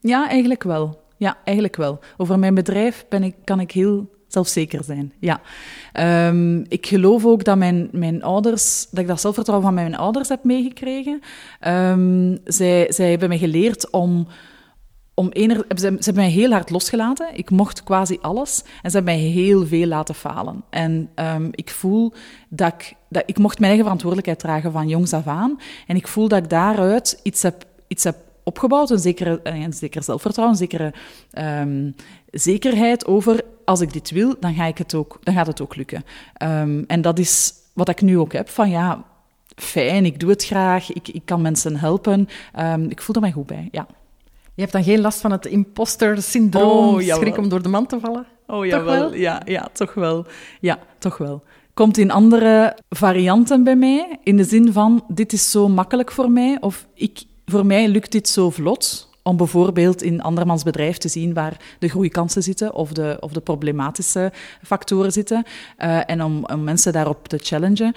Ja, 0.00 0.28
eigenlijk 0.28 0.62
wel. 0.62 1.02
Ja, 1.16 1.38
eigenlijk 1.44 1.76
wel. 1.76 1.98
Over 2.16 2.38
mijn 2.38 2.54
bedrijf 2.54 3.04
ben 3.08 3.22
ik, 3.22 3.34
kan 3.44 3.60
ik 3.60 3.70
heel 3.70 4.10
zelfzeker 4.26 4.84
zijn. 4.84 5.12
Ja. 5.20 5.40
Um, 6.28 6.64
ik 6.68 6.86
geloof 6.86 7.24
ook 7.24 7.44
dat 7.44 7.56
mijn, 7.56 7.88
mijn 7.92 8.22
ouders, 8.22 8.86
dat 8.90 9.00
ik 9.00 9.06
dat 9.06 9.20
zelfvertrouwen 9.20 9.66
van 9.66 9.74
mijn 9.76 9.96
ouders 9.96 10.28
heb 10.28 10.44
meegekregen. 10.44 11.20
Um, 11.66 12.38
zij, 12.44 12.92
zij 12.92 13.10
hebben 13.10 13.28
me 13.28 13.38
geleerd 13.38 13.90
om. 13.90 14.26
Om 15.18 15.28
ener, 15.28 15.64
ze, 15.76 15.86
hebben 15.86 16.14
mij 16.14 16.30
heel 16.30 16.50
hard 16.50 16.70
losgelaten. 16.70 17.28
Ik 17.32 17.50
mocht 17.50 17.82
quasi 17.82 18.18
alles. 18.20 18.62
En 18.82 18.90
ze 18.90 18.96
hebben 18.96 19.14
mij 19.14 19.22
heel 19.22 19.66
veel 19.66 19.86
laten 19.86 20.14
falen. 20.14 20.64
En 20.70 21.10
um, 21.14 21.48
ik 21.50 21.70
voel 21.70 22.12
dat 22.48 22.72
ik, 22.72 22.94
dat 23.08 23.22
ik 23.26 23.38
mocht 23.38 23.56
mijn 23.58 23.68
eigen 23.68 23.84
verantwoordelijkheid 23.84 24.38
dragen 24.38 24.72
van 24.72 24.88
jongs 24.88 25.12
af 25.12 25.26
aan. 25.26 25.58
En 25.86 25.96
ik 25.96 26.08
voel 26.08 26.28
dat 26.28 26.42
ik 26.42 26.50
daaruit 26.50 27.20
iets 27.22 27.42
heb, 27.42 27.64
iets 27.88 28.04
heb 28.04 28.16
opgebouwd. 28.42 28.90
Een 28.90 28.98
zekere, 28.98 29.40
een 29.42 29.72
zeker 29.72 30.02
zelfvertrouwen, 30.02 30.56
een 30.56 30.68
zekere 30.68 30.92
um, 31.60 31.94
zekerheid 32.30 33.06
over 33.06 33.40
als 33.64 33.80
ik 33.80 33.92
dit 33.92 34.10
wil, 34.10 34.34
dan, 34.40 34.54
ga 34.54 34.64
ik 34.64 34.78
het 34.78 34.94
ook, 34.94 35.18
dan 35.22 35.34
gaat 35.34 35.46
het 35.46 35.60
ook 35.60 35.76
lukken. 35.76 36.04
Um, 36.42 36.84
en 36.86 37.00
dat 37.00 37.18
is 37.18 37.52
wat 37.72 37.88
ik 37.88 38.02
nu 38.02 38.18
ook 38.18 38.32
heb, 38.32 38.48
van 38.48 38.70
ja, 38.70 39.04
fijn, 39.56 40.04
ik 40.04 40.20
doe 40.20 40.30
het 40.30 40.44
graag, 40.44 40.92
ik, 40.92 41.08
ik 41.08 41.22
kan 41.24 41.40
mensen 41.40 41.76
helpen. 41.76 42.28
Ik 42.88 43.02
voel 43.02 43.14
er 43.14 43.20
mij 43.20 43.32
goed 43.32 43.46
bij, 43.46 43.68
ja. 43.70 43.86
Je 44.58 44.64
hebt 44.64 44.76
dan 44.76 44.84
geen 44.84 45.00
last 45.00 45.20
van 45.20 45.30
het 45.30 45.46
imposter-syndroom, 45.46 46.94
oh, 46.94 47.00
schrik 47.00 47.36
om 47.36 47.48
door 47.48 47.62
de 47.62 47.68
man 47.68 47.86
te 47.86 48.00
vallen? 48.00 48.26
Oh, 48.46 48.66
jawel. 48.66 49.14
Ja, 49.14 49.42
ja, 49.44 49.68
toch 49.72 49.94
wel. 49.94 50.26
Ja, 50.60 50.78
toch 50.98 51.18
wel. 51.18 51.42
Komt 51.74 51.98
in 51.98 52.10
andere 52.10 52.76
varianten 52.88 53.64
bij 53.64 53.76
mij, 53.76 54.18
in 54.22 54.36
de 54.36 54.44
zin 54.44 54.72
van, 54.72 55.04
dit 55.08 55.32
is 55.32 55.50
zo 55.50 55.68
makkelijk 55.68 56.12
voor 56.12 56.30
mij, 56.30 56.56
of 56.60 56.86
ik, 56.94 57.22
voor 57.46 57.66
mij 57.66 57.88
lukt 57.88 58.12
dit 58.12 58.28
zo 58.28 58.50
vlot, 58.50 59.08
om 59.22 59.36
bijvoorbeeld 59.36 60.02
in 60.02 60.22
andermans 60.22 60.62
bedrijf 60.62 60.98
te 60.98 61.08
zien 61.08 61.34
waar 61.34 61.56
de 61.78 61.88
groeikansen 61.88 62.42
zitten 62.42 62.74
of 62.74 62.92
de, 62.92 63.16
of 63.20 63.32
de 63.32 63.40
problematische 63.40 64.32
factoren 64.62 65.12
zitten. 65.12 65.44
Uh, 65.78 66.10
en 66.10 66.24
om, 66.24 66.44
om 66.44 66.64
mensen 66.64 66.92
daarop 66.92 67.28
te 67.28 67.38
challengen 67.42 67.94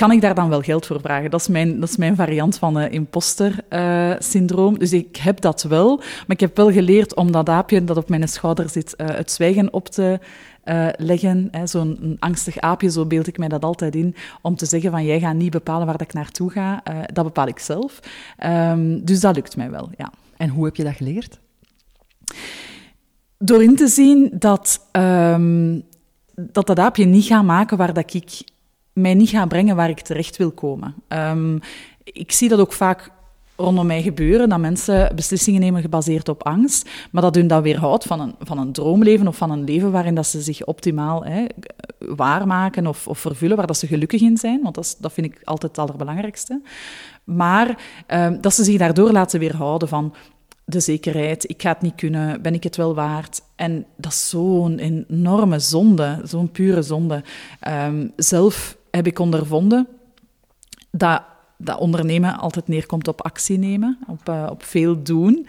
kan 0.00 0.12
ik 0.12 0.20
daar 0.20 0.34
dan 0.34 0.48
wel 0.48 0.60
geld 0.60 0.86
voor 0.86 1.00
vragen? 1.00 1.30
Dat 1.30 1.40
is 1.40 1.48
mijn, 1.48 1.80
dat 1.80 1.88
is 1.88 1.96
mijn 1.96 2.16
variant 2.16 2.58
van 2.58 2.78
uh, 2.78 2.92
imposter-syndroom. 2.92 4.72
Uh, 4.72 4.78
dus 4.78 4.92
ik 4.92 5.16
heb 5.16 5.40
dat 5.40 5.62
wel, 5.62 5.96
maar 5.96 6.24
ik 6.26 6.40
heb 6.40 6.56
wel 6.56 6.72
geleerd 6.72 7.14
om 7.14 7.32
dat 7.32 7.48
aapje 7.48 7.84
dat 7.84 7.96
op 7.96 8.08
mijn 8.08 8.28
schouder 8.28 8.68
zit, 8.68 8.94
uh, 8.96 9.06
het 9.08 9.30
zwijgen 9.30 9.72
op 9.72 9.88
te 9.88 10.18
leggen. 10.96 11.50
Zo'n 11.64 12.16
angstig 12.18 12.58
aapje, 12.58 12.90
zo 12.90 13.06
beeld 13.06 13.26
ik 13.26 13.38
mij 13.38 13.48
dat 13.48 13.64
altijd 13.64 13.94
in, 13.94 14.14
om 14.42 14.56
te 14.56 14.66
zeggen 14.66 14.90
van 14.90 15.04
jij 15.04 15.20
gaat 15.20 15.34
niet 15.34 15.50
bepalen 15.50 15.86
waar 15.86 16.00
ik 16.00 16.12
naartoe 16.12 16.50
ga, 16.50 16.82
dat 17.12 17.24
bepaal 17.24 17.46
ik 17.46 17.58
zelf. 17.58 18.00
Um, 18.44 19.04
dus 19.04 19.20
dat 19.20 19.34
lukt 19.34 19.56
mij 19.56 19.70
wel, 19.70 19.90
ja. 19.96 20.12
En 20.36 20.48
hoe 20.48 20.64
heb 20.64 20.76
je 20.76 20.84
dat 20.84 20.94
geleerd? 20.94 21.38
Door 23.38 23.62
in 23.62 23.76
te 23.76 23.88
zien 23.88 24.30
dat 24.38 24.86
um, 24.92 25.82
dat, 26.34 26.66
dat 26.66 26.78
aapje 26.78 27.04
niet 27.04 27.24
gaat 27.24 27.44
maken 27.44 27.76
waar 27.76 27.92
dat 27.92 28.14
ik 28.14 28.42
mij 29.00 29.14
niet 29.14 29.28
ga 29.28 29.46
brengen 29.46 29.76
waar 29.76 29.88
ik 29.88 30.00
terecht 30.00 30.36
wil 30.36 30.50
komen. 30.50 30.94
Um, 31.08 31.60
ik 32.04 32.32
zie 32.32 32.48
dat 32.48 32.58
ook 32.58 32.72
vaak 32.72 33.10
rondom 33.56 33.86
mij 33.86 34.02
gebeuren, 34.02 34.48
dat 34.48 34.58
mensen 34.58 35.14
beslissingen 35.14 35.60
nemen 35.60 35.82
gebaseerd 35.82 36.28
op 36.28 36.46
angst, 36.46 36.88
maar 37.10 37.22
dat 37.22 37.34
hun 37.34 37.46
dat 37.46 37.62
weerhoudt 37.62 38.04
van 38.04 38.20
een, 38.20 38.34
van 38.40 38.58
een 38.58 38.72
droomleven 38.72 39.28
of 39.28 39.36
van 39.36 39.50
een 39.50 39.64
leven 39.64 39.92
waarin 39.92 40.14
dat 40.14 40.26
ze 40.26 40.40
zich 40.40 40.64
optimaal 40.64 41.24
hè, 41.24 41.44
waarmaken 41.98 42.86
of, 42.86 43.08
of 43.08 43.18
vervullen, 43.18 43.56
waar 43.56 43.66
dat 43.66 43.78
ze 43.78 43.86
gelukkig 43.86 44.20
in 44.20 44.36
zijn, 44.36 44.62
want 44.62 44.74
dat, 44.74 44.96
dat 44.98 45.12
vind 45.12 45.26
ik 45.26 45.40
altijd 45.44 45.76
het 45.76 45.80
allerbelangrijkste. 45.80 46.60
Maar 47.24 47.78
um, 48.08 48.40
dat 48.40 48.54
ze 48.54 48.64
zich 48.64 48.78
daardoor 48.78 49.12
laten 49.12 49.40
weerhouden 49.40 49.88
van 49.88 50.14
de 50.64 50.80
zekerheid, 50.80 51.50
ik 51.50 51.62
ga 51.62 51.68
het 51.68 51.82
niet 51.82 51.94
kunnen, 51.94 52.42
ben 52.42 52.54
ik 52.54 52.62
het 52.62 52.76
wel 52.76 52.94
waard? 52.94 53.42
En 53.56 53.86
dat 53.96 54.12
is 54.12 54.28
zo'n 54.28 54.78
enorme 54.78 55.58
zonde, 55.58 56.20
zo'n 56.24 56.50
pure 56.50 56.82
zonde. 56.82 57.22
Um, 57.68 58.12
zelf 58.16 58.76
heb 58.90 59.06
ik 59.06 59.18
ondervonden 59.18 59.88
dat 60.90 61.22
dat 61.62 61.78
ondernemen 61.78 62.38
altijd 62.38 62.68
neerkomt 62.68 63.08
op 63.08 63.22
actie 63.22 63.58
nemen, 63.58 63.98
op, 64.06 64.28
uh, 64.28 64.46
op 64.50 64.62
veel 64.62 65.02
doen. 65.02 65.46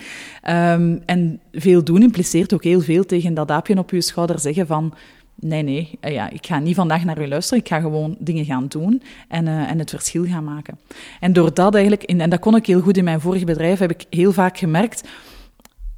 Um, 0.49 1.01
en 1.05 1.39
veel 1.51 1.83
doen 1.83 2.01
impliceert 2.01 2.53
ook 2.53 2.63
heel 2.63 2.81
veel 2.81 3.05
tegen 3.05 3.33
dat 3.33 3.51
aapje 3.51 3.77
op 3.77 3.89
je 3.89 4.01
schouder 4.01 4.39
zeggen 4.39 4.67
van... 4.67 4.93
Nee, 5.35 5.63
nee, 5.63 5.97
uh, 6.01 6.13
ja, 6.13 6.29
ik 6.29 6.45
ga 6.45 6.59
niet 6.59 6.75
vandaag 6.75 7.03
naar 7.03 7.21
u 7.21 7.27
luisteren. 7.27 7.63
Ik 7.63 7.69
ga 7.69 7.79
gewoon 7.79 8.15
dingen 8.19 8.45
gaan 8.45 8.67
doen 8.67 9.01
en, 9.27 9.45
uh, 9.45 9.69
en 9.69 9.79
het 9.79 9.89
verschil 9.89 10.25
gaan 10.25 10.43
maken. 10.43 10.79
En 11.19 11.33
door 11.33 11.53
dat 11.53 11.73
eigenlijk, 11.73 12.03
in, 12.03 12.21
en 12.21 12.29
dat 12.29 12.39
kon 12.39 12.55
ik 12.55 12.65
heel 12.65 12.81
goed 12.81 12.97
in 12.97 13.03
mijn 13.03 13.21
vorige 13.21 13.45
bedrijf, 13.45 13.79
heb 13.79 13.91
ik 13.91 14.05
heel 14.09 14.31
vaak 14.31 14.57
gemerkt 14.57 15.03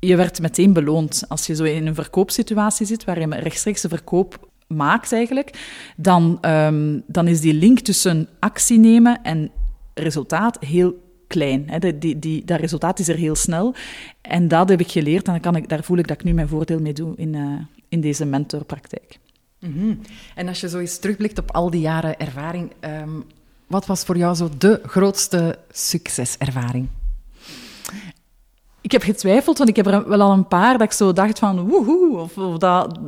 je 0.07 0.15
werd 0.15 0.41
meteen 0.41 0.73
beloond. 0.73 1.23
Als 1.27 1.47
je 1.47 1.55
zo 1.55 1.63
in 1.63 1.88
een 1.88 1.95
verkoopsituatie 1.95 2.85
zit, 2.85 3.03
waar 3.03 3.19
je 3.19 3.35
rechtstreeks 3.35 3.81
de 3.81 3.89
verkoop 3.89 4.50
maakt 4.67 5.12
eigenlijk, 5.12 5.50
dan, 5.98 6.38
um, 6.41 7.03
dan 7.08 7.27
is 7.27 7.41
die 7.41 7.53
link 7.53 7.79
tussen 7.79 8.27
actie 8.39 8.79
nemen 8.79 9.22
en 9.24 9.51
resultaat 9.93 10.58
heel 10.60 11.01
klein. 11.27 11.70
Hè. 11.70 11.98
Die, 11.98 12.20
die, 12.20 12.46
dat 12.46 12.60
resultaat 12.60 13.00
is 13.00 13.08
er 13.08 13.15
heel 13.15 13.36
snel. 13.36 13.75
En 14.22 14.48
dat 14.48 14.70
heb 14.70 14.79
ik 14.79 14.91
geleerd 14.91 15.25
en 15.25 15.32
dan 15.32 15.41
kan 15.41 15.55
ik, 15.55 15.70
daar 15.70 15.84
voel 15.84 15.98
ik 15.98 16.08
dat 16.08 16.20
ik 16.20 16.24
nu 16.24 16.34
mijn 16.34 16.48
voordeel 16.48 16.79
mee 16.79 16.93
doe 16.93 17.15
in, 17.15 17.34
uh, 17.34 17.60
in 17.89 18.01
deze 18.01 18.25
mentorpraktijk. 18.25 19.20
-hmm. 19.60 20.00
En 20.36 20.48
als 20.48 20.62
je 20.62 20.70
zo 20.70 20.79
eens 20.79 20.98
terugblikt 20.98 21.39
op 21.39 21.51
al 21.51 21.70
die 21.70 21.82
jaren 21.82 22.20
ervaring, 22.20 22.72
um, 23.01 23.24
wat 23.67 23.86
was 23.86 24.03
voor 24.03 24.17
jou 24.17 24.36
zo 24.36 24.50
de 24.58 24.82
grootste 24.86 25.60
succeservaring? 25.72 26.88
Ik 28.83 28.91
heb 28.91 29.01
getwijfeld, 29.01 29.57
want 29.57 29.69
ik 29.69 29.75
heb 29.75 29.87
er 29.87 30.07
wel 30.07 30.21
al 30.21 30.31
een 30.31 30.47
paar 30.47 30.77
dat 30.77 30.87
ik 30.87 30.91
zo 30.91 31.13
dacht 31.13 31.39
van 31.39 31.67
woehoe, 31.67 32.17
of, 32.17 32.37
of 32.37 32.57
dat, 32.57 32.99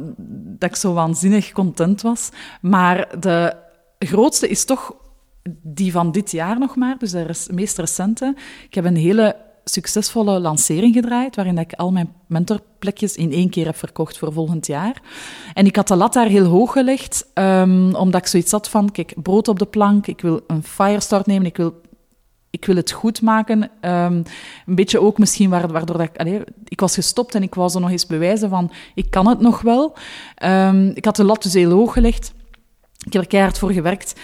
dat 0.58 0.70
ik 0.70 0.76
zo 0.76 0.94
waanzinnig 0.94 1.52
content 1.52 2.02
was. 2.02 2.30
Maar 2.62 3.20
de 3.20 3.56
grootste 4.00 4.48
is 4.48 4.66
toch 4.66 4.94
die 5.62 5.92
van 5.92 6.12
dit 6.12 6.32
jaar 6.32 6.60
nog 6.60 6.76
maar, 6.76 6.98
dus 6.98 7.12
de 7.12 7.36
meest 7.54 7.78
recente. 7.78 8.36
Ik 8.68 8.74
heb 8.74 8.86
een 8.86 8.96
hele 8.96 9.36
succesvolle 9.64 10.40
lancering 10.40 10.94
gedraaid, 10.94 11.36
waarin 11.36 11.58
ik 11.58 11.74
al 11.74 11.92
mijn 11.92 12.14
mentorplekjes 12.28 13.16
in 13.16 13.32
één 13.32 13.50
keer 13.50 13.66
heb 13.66 13.76
verkocht 13.76 14.18
voor 14.18 14.34
volgend 14.34 14.68
jaar. 14.68 15.02
En 15.54 15.66
ik 15.66 15.76
had 15.76 15.88
de 15.88 15.96
lat 15.96 16.14
daar 16.14 16.28
heel 16.28 16.46
hoog 16.46 16.72
gelegd, 16.72 17.26
um, 17.34 17.96
omdat 17.96 18.22
ik 18.22 18.28
zoiets 18.28 18.52
had 18.52 18.70
van, 18.70 18.92
kijk, 18.92 19.14
brood 19.24 19.48
op 19.48 19.60
de 19.60 19.66
plank, 19.66 20.08
ik 20.08 20.22
wil 20.22 20.42
een 20.48 20.64
firestart 20.64 21.26
nemen, 21.26 21.46
ik 21.46 21.58
wil 21.58 21.82
ik 22.56 22.66
wil 22.66 22.76
het 22.76 22.92
goed 22.92 23.22
maken. 23.22 23.62
Um, 23.62 24.24
een 24.66 24.76
beetje 24.76 25.02
ook 25.02 25.18
misschien 25.18 25.50
waardoor 25.50 25.98
dat 25.98 26.02
ik... 26.02 26.44
Ik 26.64 26.80
was 26.80 26.94
gestopt 26.94 27.36
en 27.36 27.44
ik 27.44 27.56
wou 27.56 27.70
zo 27.70 27.80
nog 27.80 27.90
eens 27.90 28.06
bewijzen 28.06 28.50
van... 28.50 28.72
Ik 28.94 29.10
kan 29.10 29.28
het 29.28 29.40
nog 29.40 29.62
wel. 29.62 29.96
Um, 30.44 30.92
ik 30.94 31.06
had 31.06 31.16
de 31.16 31.24
lat 31.24 31.44
dus 31.44 31.54
heel 31.54 31.72
hoog 31.72 31.94
gelegd. 31.94 32.34
Ik 33.06 33.14
heb 33.14 33.22
er 33.22 33.28
keihard 33.28 33.58
voor 33.58 33.72
gewerkt. 33.72 34.20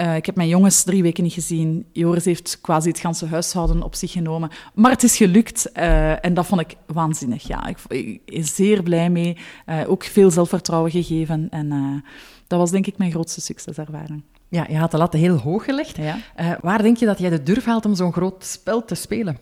Uh, 0.00 0.16
ik 0.16 0.26
heb 0.26 0.36
mijn 0.36 0.48
jongens 0.48 0.82
drie 0.82 1.02
weken 1.02 1.22
niet 1.22 1.32
gezien. 1.32 1.86
Joris 1.92 2.24
heeft 2.24 2.58
quasi 2.60 2.88
het 2.88 2.98
ganse 2.98 3.26
huishouden 3.26 3.82
op 3.82 3.94
zich 3.94 4.12
genomen. 4.12 4.50
Maar 4.74 4.90
het 4.90 5.02
is 5.02 5.16
gelukt 5.16 5.70
uh, 5.76 6.24
en 6.24 6.34
dat 6.34 6.46
vond 6.46 6.60
ik 6.60 6.76
waanzinnig. 6.86 7.46
Ja, 7.46 7.66
ik, 7.66 7.78
ik 8.24 8.46
zeer 8.46 8.82
blij 8.82 9.10
mee. 9.10 9.36
Uh, 9.66 9.80
ook 9.86 10.04
veel 10.04 10.30
zelfvertrouwen 10.30 10.90
gegeven. 10.90 11.46
En 11.50 12.02
dat 12.46 12.58
was 12.58 12.70
denk 12.70 12.86
ik 12.86 12.98
mijn 12.98 13.10
grootste 13.10 13.40
succeservaring. 13.40 14.22
Ja, 14.48 14.66
je 14.68 14.76
had 14.76 14.90
de 14.90 14.96
lat 14.96 15.12
heel 15.12 15.36
hoog 15.36 15.64
gelegd. 15.64 15.96
Ja. 15.96 16.16
Uh, 16.40 16.52
waar 16.60 16.82
denk 16.82 16.96
je 16.96 17.06
dat 17.06 17.18
jij 17.18 17.30
de 17.30 17.42
durf 17.42 17.64
haalt 17.64 17.84
om 17.86 17.94
zo'n 17.94 18.12
groot 18.12 18.44
spel 18.44 18.84
te 18.84 18.94
spelen? 18.94 19.38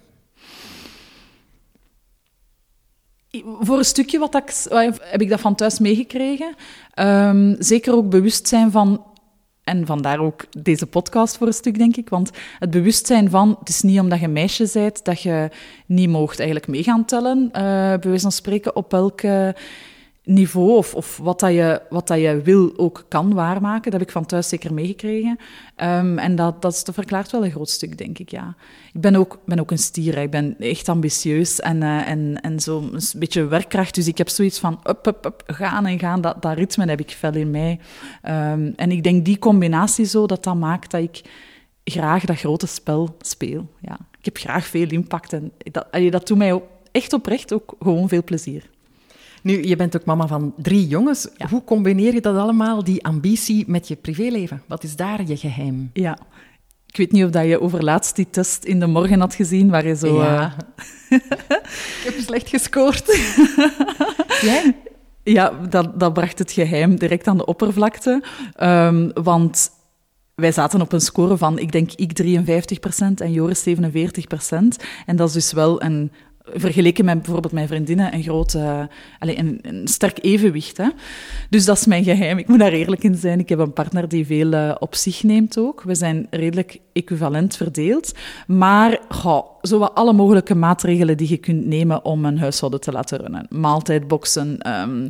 Voor 3.60 3.78
een 3.78 3.84
stukje 3.84 4.18
wat 4.18 4.34
ik, 4.34 4.66
heb 5.00 5.20
ik 5.20 5.28
dat 5.28 5.40
van 5.40 5.54
thuis 5.54 5.78
meegekregen. 5.78 6.54
Um, 6.94 7.56
zeker 7.58 7.94
ook 7.94 8.08
bewustzijn 8.08 8.70
van 8.70 9.04
en 9.64 9.86
vandaar 9.86 10.18
ook 10.18 10.44
deze 10.62 10.86
podcast 10.86 11.36
voor 11.36 11.46
een 11.46 11.52
stuk, 11.52 11.78
denk 11.78 11.96
ik. 11.96 12.08
Want 12.08 12.30
het 12.58 12.70
bewustzijn 12.70 13.30
van, 13.30 13.56
het 13.58 13.68
is 13.68 13.82
niet 13.82 14.00
omdat 14.00 14.20
je 14.20 14.28
meisje 14.28 14.70
bent 14.72 15.04
dat 15.04 15.22
je 15.22 15.50
niet 15.86 16.08
moogt 16.08 16.38
eigenlijk 16.38 16.68
mee 16.68 16.82
gaan 16.82 17.04
tellen, 17.04 17.44
uh, 17.46 17.52
bij 17.52 18.00
wijze 18.00 18.20
van 18.20 18.32
spreken, 18.32 18.76
op 18.76 18.90
welke 18.90 19.54
niveau 20.24 20.76
of, 20.76 20.94
of 20.94 21.16
wat, 21.16 21.40
dat 21.40 21.52
je, 21.52 21.82
wat 21.90 22.06
dat 22.06 22.18
je 22.18 22.40
wil 22.42 22.72
ook 22.76 23.04
kan 23.08 23.34
waarmaken. 23.34 23.90
Dat 23.90 24.00
heb 24.00 24.08
ik 24.08 24.14
van 24.14 24.26
thuis 24.26 24.48
zeker 24.48 24.74
meegekregen. 24.74 25.38
Um, 25.76 26.18
en 26.18 26.36
dat, 26.36 26.62
dat, 26.62 26.90
verklaart 26.92 27.30
wel 27.30 27.44
een 27.44 27.50
groot 27.50 27.70
stuk, 27.70 27.98
denk 27.98 28.18
ik, 28.18 28.30
ja. 28.30 28.56
Ik 28.92 29.00
ben 29.00 29.16
ook, 29.16 29.38
ben 29.46 29.60
ook 29.60 29.70
een 29.70 29.78
stier, 29.78 30.18
ik 30.18 30.30
ben 30.30 30.58
echt 30.58 30.88
ambitieus 30.88 31.60
en, 31.60 31.76
uh, 31.76 32.08
en, 32.08 32.40
en 32.40 32.60
zo 32.60 32.78
een 32.78 33.00
beetje 33.16 33.46
werkkracht. 33.46 33.94
Dus 33.94 34.06
ik 34.06 34.18
heb 34.18 34.28
zoiets 34.28 34.58
van 34.58 34.80
up, 34.84 35.06
up, 35.06 35.24
up, 35.24 35.42
gaan 35.46 35.86
en 35.86 35.98
gaan. 35.98 36.20
Dat, 36.20 36.42
dat 36.42 36.56
ritme 36.56 36.86
heb 36.86 37.00
ik 37.00 37.10
fel 37.10 37.34
in 37.34 37.50
mij. 37.50 37.78
Um, 38.24 38.72
en 38.76 38.90
ik 38.90 39.02
denk 39.02 39.24
die 39.24 39.38
combinatie 39.38 40.04
zo, 40.04 40.26
dat 40.26 40.44
dat 40.44 40.56
maakt 40.56 40.90
dat 40.90 41.02
ik 41.02 41.20
graag 41.84 42.24
dat 42.24 42.38
grote 42.38 42.66
spel 42.66 43.16
speel. 43.20 43.68
Ja. 43.80 43.98
Ik 44.18 44.24
heb 44.24 44.36
graag 44.36 44.66
veel 44.66 44.88
impact 44.88 45.32
en 45.32 45.52
dat, 45.70 45.86
dat 46.10 46.26
doet 46.26 46.38
mij 46.38 46.62
echt 46.92 47.12
oprecht 47.12 47.52
ook 47.52 47.74
gewoon 47.78 48.08
veel 48.08 48.24
plezier. 48.24 48.70
Nu, 49.42 49.64
je 49.64 49.76
bent 49.76 49.96
ook 49.96 50.04
mama 50.04 50.26
van 50.26 50.54
drie 50.56 50.86
jongens. 50.86 51.28
Ja. 51.36 51.48
Hoe 51.48 51.64
combineer 51.64 52.14
je 52.14 52.20
dat 52.20 52.36
allemaal, 52.36 52.84
die 52.84 53.04
ambitie, 53.04 53.64
met 53.66 53.88
je 53.88 53.96
privéleven? 53.96 54.62
Wat 54.68 54.84
is 54.84 54.96
daar 54.96 55.26
je 55.26 55.36
geheim? 55.36 55.90
Ja. 55.92 56.18
Ik 56.86 56.96
weet 56.96 57.12
niet 57.12 57.24
of 57.24 57.30
dat 57.30 57.46
je 57.46 57.60
overlaatst 57.60 58.16
die 58.16 58.30
test 58.30 58.64
in 58.64 58.80
de 58.80 58.86
morgen 58.86 59.20
had 59.20 59.34
gezien, 59.34 59.70
waar 59.70 59.86
je 59.86 59.96
zo... 59.96 60.22
Ja. 60.22 60.54
Uh... 61.10 61.18
ik 61.98 62.02
heb 62.04 62.14
slecht 62.18 62.48
gescoord. 62.48 63.04
Jij? 64.40 64.76
Ja, 65.22 65.52
dat, 65.68 66.00
dat 66.00 66.12
bracht 66.12 66.38
het 66.38 66.52
geheim 66.52 66.98
direct 66.98 67.26
aan 67.26 67.36
de 67.36 67.44
oppervlakte. 67.44 68.22
Um, 68.62 69.12
want 69.12 69.70
wij 70.34 70.52
zaten 70.52 70.80
op 70.80 70.92
een 70.92 71.00
score 71.00 71.36
van, 71.36 71.58
ik 71.58 71.72
denk, 71.72 71.92
ik 71.92 72.22
53% 72.22 73.14
en 73.14 73.32
Joris 73.32 73.68
47%. 73.68 73.72
En 75.06 75.16
dat 75.16 75.28
is 75.28 75.34
dus 75.34 75.52
wel 75.52 75.82
een 75.82 76.12
vergeleken 76.54 77.04
met 77.04 77.22
bijvoorbeeld 77.22 77.52
mijn 77.52 77.68
vriendinnen 77.68 78.14
een 78.14 78.22
groot, 78.22 78.54
uh, 78.54 78.82
allez, 79.18 79.38
een, 79.38 79.58
een, 79.62 79.88
sterk 79.88 80.18
evenwicht. 80.24 80.76
Hè? 80.76 80.88
Dus 81.50 81.64
dat 81.64 81.76
is 81.76 81.86
mijn 81.86 82.04
geheim. 82.04 82.38
Ik 82.38 82.48
moet 82.48 82.58
daar 82.58 82.72
eerlijk 82.72 83.04
in 83.04 83.14
zijn. 83.14 83.38
Ik 83.38 83.48
heb 83.48 83.58
een 83.58 83.72
partner 83.72 84.08
die 84.08 84.26
veel 84.26 84.52
uh, 84.52 84.74
op 84.78 84.94
zich 84.94 85.22
neemt 85.22 85.58
ook. 85.58 85.82
We 85.82 85.94
zijn 85.94 86.26
redelijk 86.30 86.78
equivalent 86.92 87.56
verdeeld. 87.56 88.14
Maar 88.46 89.00
goh, 89.08 89.46
zo 89.62 89.82
alle 89.82 90.12
mogelijke 90.12 90.54
maatregelen 90.54 91.16
die 91.16 91.28
je 91.28 91.36
kunt 91.36 91.66
nemen 91.66 92.04
om 92.04 92.24
een 92.24 92.38
huishouden 92.38 92.80
te 92.80 92.92
laten 92.92 93.18
runnen. 93.18 93.46
Maaltijdboxen, 93.48 94.72
um, 94.82 95.08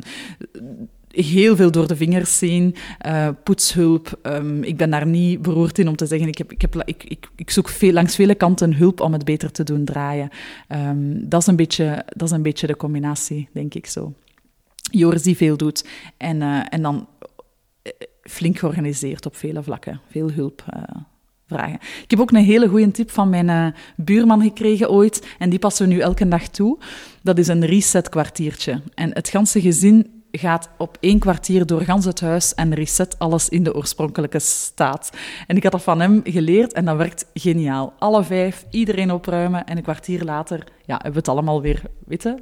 heel 1.13 1.55
veel 1.55 1.71
door 1.71 1.87
de 1.87 1.95
vingers 1.95 2.37
zien, 2.37 2.75
uh, 3.05 3.29
poetshulp. 3.43 4.19
Um, 4.23 4.63
ik 4.63 4.77
ben 4.77 4.89
daar 4.89 5.07
niet 5.07 5.41
beroerd 5.41 5.79
in 5.79 5.87
om 5.87 5.95
te 5.95 6.05
zeggen, 6.05 6.27
ik, 6.27 6.37
heb, 6.37 6.51
ik, 6.51 6.61
heb, 6.61 6.81
ik, 6.85 7.27
ik, 7.35 7.49
zoek 7.49 7.69
veel, 7.69 7.91
langs 7.91 8.15
vele 8.15 8.35
kanten 8.35 8.73
hulp 8.73 9.01
om 9.01 9.13
het 9.13 9.25
beter 9.25 9.51
te 9.51 9.63
doen 9.63 9.85
draaien. 9.85 10.29
Um, 10.69 11.29
dat, 11.29 11.41
is 11.41 11.47
een 11.47 11.55
beetje, 11.55 12.05
dat 12.07 12.27
is 12.27 12.33
een 12.33 12.41
beetje 12.41 12.67
de 12.67 12.75
combinatie, 12.75 13.49
denk 13.53 13.73
ik 13.73 13.85
zo. 13.85 14.13
Joris 14.75 15.23
die 15.23 15.37
veel 15.37 15.57
doet 15.57 15.85
en, 16.17 16.41
uh, 16.41 16.61
en 16.69 16.81
dan 16.81 17.07
flink 18.21 18.57
georganiseerd 18.57 19.25
op 19.25 19.35
vele 19.35 19.63
vlakken. 19.63 20.01
Veel 20.09 20.31
hulp 20.31 20.63
vragen. 21.47 21.79
Ik 22.03 22.09
heb 22.11 22.19
ook 22.19 22.31
een 22.31 22.43
hele 22.43 22.67
goede 22.67 22.91
tip 22.91 23.11
van 23.11 23.29
mijn 23.29 23.75
buurman 23.95 24.41
gekregen 24.41 24.89
ooit 24.89 25.27
en 25.39 25.49
die 25.49 25.59
passen 25.59 25.87
we 25.87 25.93
nu 25.93 25.99
elke 25.99 26.27
dag 26.27 26.47
toe. 26.47 26.79
Dat 27.21 27.37
is 27.37 27.47
een 27.47 27.65
reset 27.65 28.09
kwartiertje. 28.09 28.81
En 28.93 29.13
het 29.13 29.29
ganse 29.29 29.61
gezin 29.61 30.22
gaat 30.37 30.69
op 30.77 30.97
één 30.99 31.19
kwartier 31.19 31.65
door 31.65 31.81
gans 31.81 32.05
het 32.05 32.21
huis 32.21 32.53
en 32.53 32.73
reset 32.73 33.19
alles 33.19 33.49
in 33.49 33.63
de 33.63 33.75
oorspronkelijke 33.75 34.39
staat. 34.39 35.09
En 35.47 35.55
ik 35.55 35.63
had 35.63 35.71
dat 35.71 35.83
van 35.83 35.99
hem 35.99 36.21
geleerd 36.23 36.73
en 36.73 36.85
dat 36.85 36.97
werkt 36.97 37.25
geniaal. 37.33 37.93
Alle 37.99 38.23
vijf, 38.23 38.65
iedereen 38.69 39.11
opruimen 39.11 39.65
en 39.65 39.77
een 39.77 39.83
kwartier 39.83 40.23
later 40.23 40.67
ja, 40.85 40.93
hebben 40.93 41.11
we 41.11 41.17
het 41.17 41.27
allemaal 41.27 41.61
weer, 41.61 41.81
weet 42.05 42.35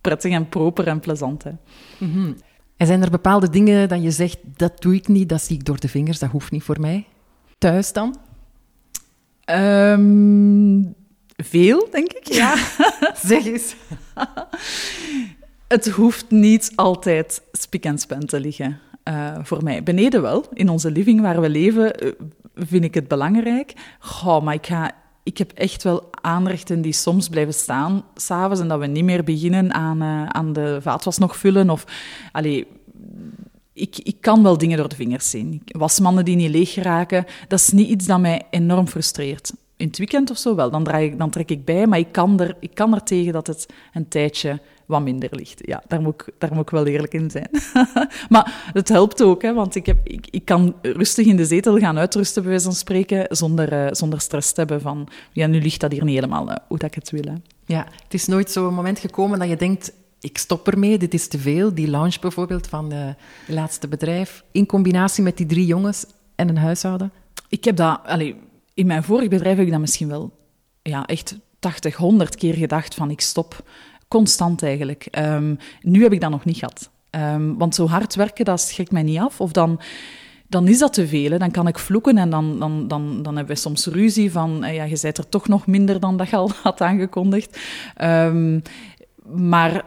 prettig 0.00 0.32
en 0.32 0.48
proper 0.48 0.86
en 0.86 1.00
plezant. 1.00 1.42
Hè. 1.42 1.50
Mm 1.98 2.12
-hmm. 2.12 2.36
En 2.76 2.86
zijn 2.86 3.02
er 3.02 3.10
bepaalde 3.10 3.50
dingen 3.50 3.88
dat 3.88 4.02
je 4.02 4.10
zegt, 4.10 4.38
dat 4.56 4.82
doe 4.82 4.94
ik 4.94 5.08
niet, 5.08 5.28
dat 5.28 5.42
zie 5.42 5.56
ik 5.56 5.64
door 5.64 5.80
de 5.80 5.88
vingers, 5.88 6.18
dat 6.18 6.30
hoeft 6.30 6.50
niet 6.50 6.62
voor 6.62 6.80
mij? 6.80 7.06
Thuis 7.58 7.92
dan? 7.92 8.16
Um, 9.50 10.94
veel, 11.36 11.88
denk 11.90 12.12
ik. 12.12 12.32
Ja, 12.32 12.54
zeg 13.30 13.46
eens. 13.46 13.74
Het 15.68 15.88
hoeft 15.88 16.30
niet 16.30 16.72
altijd 16.74 17.42
spik 17.52 17.84
en 17.84 17.98
span 17.98 18.24
te 18.24 18.40
liggen. 18.40 18.78
Uh, 19.08 19.34
voor 19.42 19.62
mij. 19.62 19.82
Beneden 19.82 20.22
wel, 20.22 20.44
in 20.52 20.68
onze 20.68 20.90
living 20.90 21.20
waar 21.20 21.40
we 21.40 21.48
leven, 21.48 22.04
uh, 22.04 22.12
vind 22.54 22.84
ik 22.84 22.94
het 22.94 23.08
belangrijk. 23.08 23.72
Goh, 23.98 24.42
maar 24.42 24.54
ik, 24.54 24.66
ga, 24.66 24.90
ik 25.22 25.38
heb 25.38 25.52
echt 25.52 25.82
wel 25.82 26.10
aanrechten 26.20 26.82
die 26.82 26.92
soms 26.92 27.28
blijven 27.28 27.54
staan 27.54 28.04
s'avonds 28.14 28.60
en 28.60 28.68
dat 28.68 28.78
we 28.78 28.86
niet 28.86 29.04
meer 29.04 29.24
beginnen 29.24 29.74
aan, 29.74 30.02
uh, 30.02 30.26
aan 30.26 30.52
de 30.52 30.78
vaatwas 30.80 31.18
nog 31.18 31.36
vullen. 31.36 31.70
Of, 31.70 31.84
allee, 32.32 32.66
ik, 33.72 33.98
ik 33.98 34.16
kan 34.20 34.42
wel 34.42 34.58
dingen 34.58 34.76
door 34.78 34.88
de 34.88 34.96
vingers 34.96 35.30
zien. 35.30 35.62
Wasmannen 35.66 36.24
die 36.24 36.36
niet 36.36 36.50
leeg 36.50 36.72
geraken, 36.72 37.24
dat 37.48 37.58
is 37.58 37.70
niet 37.70 37.88
iets 37.88 38.06
dat 38.06 38.20
mij 38.20 38.42
enorm 38.50 38.86
frustreert. 38.86 39.52
In 39.76 39.86
het 39.86 39.98
weekend 39.98 40.30
of 40.30 40.38
zo 40.38 40.54
wel, 40.54 40.70
dan, 40.70 40.84
draai 40.84 41.06
ik, 41.06 41.18
dan 41.18 41.30
trek 41.30 41.50
ik 41.50 41.64
bij, 41.64 41.86
maar 41.86 41.98
ik 41.98 42.12
kan, 42.12 42.40
er, 42.40 42.56
ik 42.60 42.74
kan 42.74 42.94
er 42.94 43.02
tegen 43.02 43.32
dat 43.32 43.46
het 43.46 43.66
een 43.92 44.08
tijdje 44.08 44.60
wat 44.86 45.02
minder 45.02 45.28
ligt. 45.32 45.60
Ja, 45.66 45.82
daar 45.88 46.00
moet 46.00 46.14
ik, 46.14 46.34
daar 46.38 46.54
moet 46.54 46.62
ik 46.62 46.70
wel 46.70 46.86
eerlijk 46.86 47.14
in 47.14 47.30
zijn. 47.30 47.48
maar 48.28 48.70
het 48.72 48.88
helpt 48.88 49.22
ook, 49.22 49.42
hè, 49.42 49.54
want 49.54 49.74
ik, 49.74 49.86
heb, 49.86 49.98
ik, 50.02 50.26
ik 50.30 50.44
kan 50.44 50.74
rustig 50.82 51.26
in 51.26 51.36
de 51.36 51.44
zetel 51.44 51.78
gaan 51.78 51.98
uitrusten, 51.98 52.42
bij 52.42 52.50
wijze 52.50 52.66
van 52.66 52.74
spreken, 52.74 53.36
zonder, 53.36 53.72
uh, 53.72 53.86
zonder 53.90 54.20
stress 54.20 54.52
te 54.52 54.60
hebben 54.60 54.80
van, 54.80 55.08
ja, 55.32 55.46
nu 55.46 55.60
ligt 55.60 55.80
dat 55.80 55.92
hier 55.92 56.04
niet 56.04 56.14
helemaal 56.14 56.50
uh, 56.50 56.56
hoe 56.68 56.78
dat 56.78 56.88
ik 56.88 56.94
het 56.94 57.10
wil. 57.10 57.24
Hè. 57.24 57.34
Ja, 57.64 57.86
het 58.02 58.14
is 58.14 58.26
nooit 58.26 58.50
zo'n 58.50 58.74
moment 58.74 58.98
gekomen 58.98 59.38
dat 59.38 59.48
je 59.48 59.56
denkt, 59.56 59.92
ik 60.20 60.38
stop 60.38 60.68
ermee, 60.68 60.98
dit 60.98 61.14
is 61.14 61.28
te 61.28 61.38
veel. 61.38 61.74
Die 61.74 61.90
lounge 61.90 62.18
bijvoorbeeld 62.20 62.66
van 62.66 62.88
de, 62.88 63.14
de 63.46 63.52
laatste 63.52 63.88
bedrijf, 63.88 64.44
in 64.52 64.66
combinatie 64.66 65.22
met 65.22 65.36
die 65.36 65.46
drie 65.46 65.66
jongens 65.66 66.06
en 66.34 66.48
een 66.48 66.58
huishouden. 66.58 67.12
Ik 67.48 67.64
heb 67.64 67.76
dat, 67.76 68.00
allez, 68.04 68.34
in 68.74 68.86
mijn 68.86 69.02
vorig 69.02 69.28
bedrijf 69.28 69.56
heb 69.56 69.66
ik 69.66 69.72
dat 69.72 69.80
misschien 69.80 70.08
wel 70.08 70.32
ja, 70.82 71.06
echt 71.06 71.38
80, 71.58 71.96
100 71.96 72.36
keer 72.36 72.54
gedacht 72.54 72.94
van 72.94 73.10
ik 73.10 73.20
stop. 73.20 73.64
Constant 74.08 74.62
eigenlijk. 74.62 75.08
Um, 75.18 75.58
nu 75.80 76.02
heb 76.02 76.12
ik 76.12 76.20
dat 76.20 76.30
nog 76.30 76.44
niet 76.44 76.56
gehad. 76.56 76.90
Um, 77.10 77.58
want 77.58 77.74
zo 77.74 77.86
hard 77.86 78.14
werken, 78.14 78.44
dat 78.44 78.60
schrikt 78.60 78.92
mij 78.92 79.02
niet 79.02 79.18
af. 79.18 79.40
Of 79.40 79.52
dan, 79.52 79.80
dan 80.48 80.68
is 80.68 80.78
dat 80.78 80.92
te 80.92 81.06
veel. 81.06 81.38
Dan 81.38 81.50
kan 81.50 81.68
ik 81.68 81.78
vloeken 81.78 82.18
en 82.18 82.30
dan, 82.30 82.58
dan, 82.58 82.88
dan, 82.88 83.22
dan 83.22 83.36
hebben 83.36 83.54
we 83.54 83.60
soms 83.60 83.86
ruzie 83.86 84.30
van... 84.30 84.64
Eh, 84.64 84.74
ja, 84.74 84.84
je 84.84 84.98
bent 85.02 85.18
er 85.18 85.28
toch 85.28 85.48
nog 85.48 85.66
minder 85.66 86.00
dan 86.00 86.16
dat 86.16 86.28
je 86.28 86.36
al 86.36 86.50
had 86.62 86.80
aangekondigd. 86.80 87.60
Um, 88.02 88.62
maar 89.24 89.84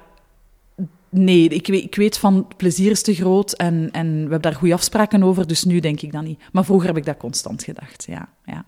nee, 1.09 1.47
ik 1.47 1.67
weet, 1.67 1.83
ik 1.83 1.95
weet 1.95 2.17
van 2.17 2.47
plezier 2.57 2.91
is 2.91 3.01
te 3.01 3.13
groot 3.13 3.53
en, 3.53 3.89
en 3.91 4.13
we 4.13 4.19
hebben 4.19 4.41
daar 4.41 4.55
goede 4.55 4.73
afspraken 4.73 5.23
over, 5.23 5.47
dus 5.47 5.63
nu 5.63 5.79
denk 5.79 6.01
ik 6.01 6.11
dat 6.11 6.23
niet. 6.23 6.39
Maar 6.51 6.65
vroeger 6.65 6.87
heb 6.87 6.97
ik 6.97 7.05
dat 7.05 7.17
constant 7.17 7.63
gedacht, 7.63 8.05
ja. 8.07 8.29
ja, 8.45 8.65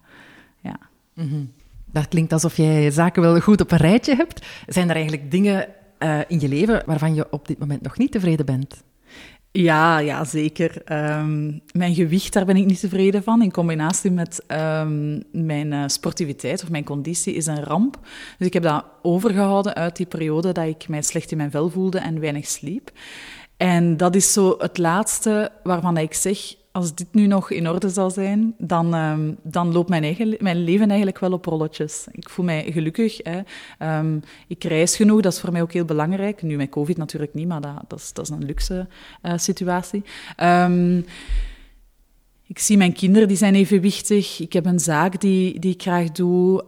ja. 0.61 0.77
-hmm. 1.13 1.51
Dat 1.91 2.07
klinkt 2.07 2.33
alsof 2.33 2.57
jij 2.57 2.91
zaken 2.91 3.21
wel 3.21 3.39
goed 3.39 3.61
op 3.61 3.71
een 3.71 3.77
rijtje 3.77 4.15
hebt. 4.15 4.45
Zijn 4.67 4.89
er 4.89 4.95
eigenlijk 4.95 5.31
dingen 5.31 5.67
uh, 5.99 6.19
in 6.27 6.39
je 6.39 6.47
leven 6.47 6.83
waarvan 6.85 7.15
je 7.15 7.27
op 7.31 7.47
dit 7.47 7.59
moment 7.59 7.81
nog 7.81 7.97
niet 7.97 8.11
tevreden 8.11 8.45
bent? 8.45 8.83
Ja, 9.51 9.97
ja 9.97 10.23
zeker. 10.23 10.81
Um, 11.19 11.61
mijn 11.73 11.95
gewicht, 11.95 12.33
daar 12.33 12.45
ben 12.45 12.55
ik 12.57 12.65
niet 12.65 12.79
tevreden 12.79 13.23
van. 13.23 13.41
In 13.41 13.51
combinatie 13.51 14.11
met 14.11 14.43
um, 14.47 15.23
mijn 15.31 15.71
uh, 15.71 15.83
sportiviteit 15.87 16.63
of 16.63 16.69
mijn 16.69 16.83
conditie 16.83 17.33
is 17.33 17.45
een 17.45 17.63
ramp. 17.63 17.99
Dus 18.37 18.47
ik 18.47 18.53
heb 18.53 18.63
dat 18.63 18.85
overgehouden 19.01 19.73
uit 19.73 19.95
die 19.95 20.05
periode 20.05 20.51
dat 20.51 20.65
ik 20.65 20.87
mij 20.87 21.01
slecht 21.01 21.31
in 21.31 21.37
mijn 21.37 21.51
vel 21.51 21.69
voelde 21.69 21.99
en 21.99 22.19
weinig 22.19 22.47
sliep. 22.47 22.91
En 23.57 23.97
dat 23.97 24.15
is 24.15 24.33
zo 24.33 24.55
het 24.57 24.77
laatste 24.77 25.51
waarvan 25.63 25.97
ik 25.97 26.13
zeg, 26.13 26.55
als 26.71 26.95
dit 26.95 27.07
nu 27.11 27.27
nog 27.27 27.51
in 27.51 27.69
orde 27.69 27.89
zal 27.89 28.09
zijn, 28.09 28.53
dan, 28.57 28.93
um, 28.93 29.37
dan 29.43 29.71
loopt 29.71 29.89
mijn, 29.89 30.03
eigen, 30.03 30.35
mijn 30.39 30.63
leven 30.63 30.87
eigenlijk 30.87 31.19
wel 31.19 31.31
op 31.31 31.45
rolletjes. 31.45 32.07
Ik 32.11 32.29
voel 32.29 32.45
mij 32.45 32.71
gelukkig. 32.71 33.19
Hè. 33.23 33.39
Um, 33.99 34.23
ik 34.47 34.63
reis 34.63 34.95
genoeg, 34.95 35.21
dat 35.21 35.33
is 35.33 35.39
voor 35.39 35.51
mij 35.51 35.61
ook 35.61 35.73
heel 35.73 35.85
belangrijk. 35.85 36.41
Nu 36.41 36.55
met 36.55 36.69
COVID 36.69 36.97
natuurlijk 36.97 37.33
niet, 37.33 37.47
maar 37.47 37.61
dat, 37.61 37.83
dat, 37.87 37.99
is, 37.99 38.13
dat 38.13 38.25
is 38.25 38.31
een 38.31 38.45
luxe 38.45 38.87
uh, 39.23 39.33
situatie. 39.35 40.03
Um, 40.43 41.05
ik 42.47 42.59
zie 42.59 42.77
mijn 42.77 42.93
kinderen, 42.93 43.27
die 43.27 43.37
zijn 43.37 43.55
evenwichtig. 43.55 44.39
Ik 44.39 44.53
heb 44.53 44.65
een 44.65 44.79
zaak 44.79 45.21
die, 45.21 45.59
die 45.59 45.73
ik 45.73 45.81
graag 45.81 46.11
doe. 46.11 46.63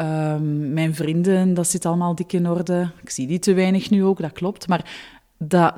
mijn 0.72 0.95
vrienden, 0.95 1.53
dat 1.53 1.67
zit 1.67 1.86
allemaal 1.86 2.15
dik 2.15 2.33
in 2.33 2.50
orde. 2.50 2.89
Ik 3.01 3.10
zie 3.10 3.27
die 3.27 3.39
te 3.39 3.53
weinig 3.53 3.89
nu 3.89 4.03
ook, 4.03 4.22
dat 4.22 4.31
klopt. 4.31 4.67
Maar 4.67 4.91
dat 5.38 5.74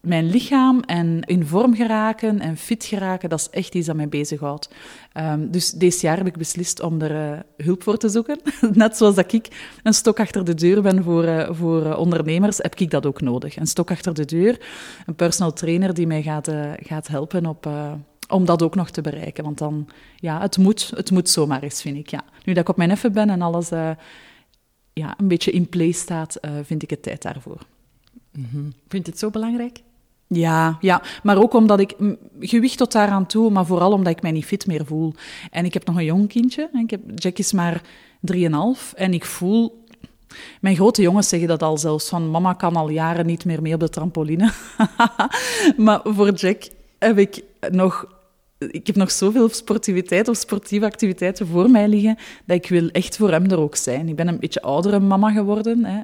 mijn 0.00 0.30
lichaam 0.30 0.80
en 0.80 1.20
in 1.20 1.46
vorm 1.46 1.74
geraken 1.74 2.40
en 2.40 2.56
fit 2.56 2.84
geraken, 2.84 3.28
dat 3.28 3.40
is 3.40 3.50
echt 3.50 3.74
iets 3.74 3.86
dat 3.86 3.96
mij 3.96 4.08
bezighoudt. 4.08 4.70
Um, 5.14 5.50
dus 5.50 5.70
deze 5.70 6.06
jaar 6.06 6.16
heb 6.16 6.26
ik 6.26 6.36
beslist 6.36 6.80
om 6.80 7.00
er 7.00 7.32
uh, 7.32 7.40
hulp 7.56 7.82
voor 7.82 7.96
te 7.96 8.08
zoeken. 8.08 8.40
Net 8.72 8.96
zoals 8.96 9.14
dat 9.14 9.32
ik 9.32 9.78
een 9.82 9.94
stok 9.94 10.20
achter 10.20 10.44
de 10.44 10.54
deur 10.54 10.82
ben 10.82 11.02
voor, 11.02 11.24
uh, 11.24 11.48
voor 11.52 11.86
uh, 11.86 11.98
ondernemers, 11.98 12.58
heb 12.58 12.74
ik 12.74 12.90
dat 12.90 13.06
ook 13.06 13.20
nodig. 13.20 13.56
Een 13.56 13.66
stok 13.66 13.90
achter 13.90 14.14
de 14.14 14.24
deur, 14.24 14.60
een 15.06 15.14
personal 15.14 15.52
trainer 15.52 15.94
die 15.94 16.06
mij 16.06 16.22
gaat, 16.22 16.50
gaat 16.76 17.08
helpen 17.08 17.46
op, 17.46 17.68
om 18.28 18.44
dat 18.44 18.62
ook 18.62 18.74
nog 18.74 18.90
te 18.90 19.00
bereiken. 19.00 19.44
Want 19.44 19.58
dan, 19.58 19.88
ja, 20.16 20.40
het 20.40 20.58
moet, 20.58 20.92
het 20.94 21.10
moet 21.10 21.28
zomaar 21.28 21.62
eens, 21.62 21.82
vind 21.82 21.96
ik. 21.96 22.08
Ja. 22.08 22.24
Nu 22.44 22.52
dat 22.52 22.62
ik 22.62 22.68
op 22.68 22.76
mijn 22.76 22.90
effe 22.90 23.10
ben 23.10 23.30
en 23.30 23.42
alles 23.42 23.68
ja, 24.92 25.14
een 25.18 25.28
beetje 25.28 25.50
in 25.50 25.68
play 25.68 25.90
staat, 25.90 26.38
vind 26.62 26.82
ik 26.82 26.90
het 26.90 27.02
tijd 27.02 27.22
daarvoor. 27.22 27.58
Mm 28.32 28.48
-hmm. 28.52 28.72
Het 28.88 29.18
zo 29.18 29.30
belangrijk? 29.30 29.80
Ja, 30.26 30.76
ja, 30.80 31.02
maar 31.22 31.38
ook 31.38 31.54
omdat 31.54 31.80
ik 31.80 31.94
gewicht 32.40 32.78
tot 32.78 32.92
daaraan 32.92 33.26
toe, 33.26 33.50
maar 33.50 33.66
vooral 33.66 33.92
omdat 33.92 34.12
ik 34.12 34.22
mij 34.22 34.30
niet 34.30 34.44
fit 34.44 34.66
meer 34.66 34.84
voel. 34.84 35.14
En 35.50 35.64
ik 35.64 35.74
heb 35.74 35.86
nog 35.86 35.96
een 35.96 36.04
jong 36.04 36.28
kindje. 36.28 36.70
Ik 36.72 36.90
heb, 36.90 37.00
Jack 37.14 37.38
is 37.38 37.52
maar 37.52 37.82
3,5 38.32 38.40
en 38.94 39.14
ik 39.14 39.24
voel. 39.24 39.84
Mijn 40.60 40.76
grote 40.76 41.02
jongens 41.02 41.28
zeggen 41.28 41.48
dat 41.48 41.62
al 41.62 41.78
zelfs 41.78 42.08
van 42.08 42.30
mama 42.30 42.52
kan 42.52 42.76
al 42.76 42.88
jaren 42.88 43.26
niet 43.26 43.44
meer 43.44 43.62
mee 43.62 43.74
op 43.74 43.80
de 43.80 43.88
trampoline. 43.88 44.52
maar 45.76 46.00
voor 46.04 46.32
Jack 46.32 46.62
heb 46.98 47.18
ik 47.18 47.42
nog 47.70 48.18
ik 48.58 48.86
heb 48.86 48.96
nog 48.96 49.10
zoveel 49.10 49.48
sportiviteit 49.48 50.28
of 50.28 50.36
sportieve 50.36 50.84
activiteiten 50.84 51.46
voor 51.46 51.70
mij 51.70 51.88
liggen, 51.88 52.16
dat 52.46 52.56
ik 52.56 52.68
wil 52.68 52.88
echt 52.88 53.16
voor 53.16 53.30
hem 53.30 53.50
er 53.50 53.58
ook 53.58 53.76
zijn. 53.76 54.08
Ik 54.08 54.16
ben 54.16 54.28
een 54.28 54.38
beetje 54.38 54.62
oudere 54.62 55.00
mama 55.00 55.30
geworden. 55.30 55.84
Hè 55.84 56.00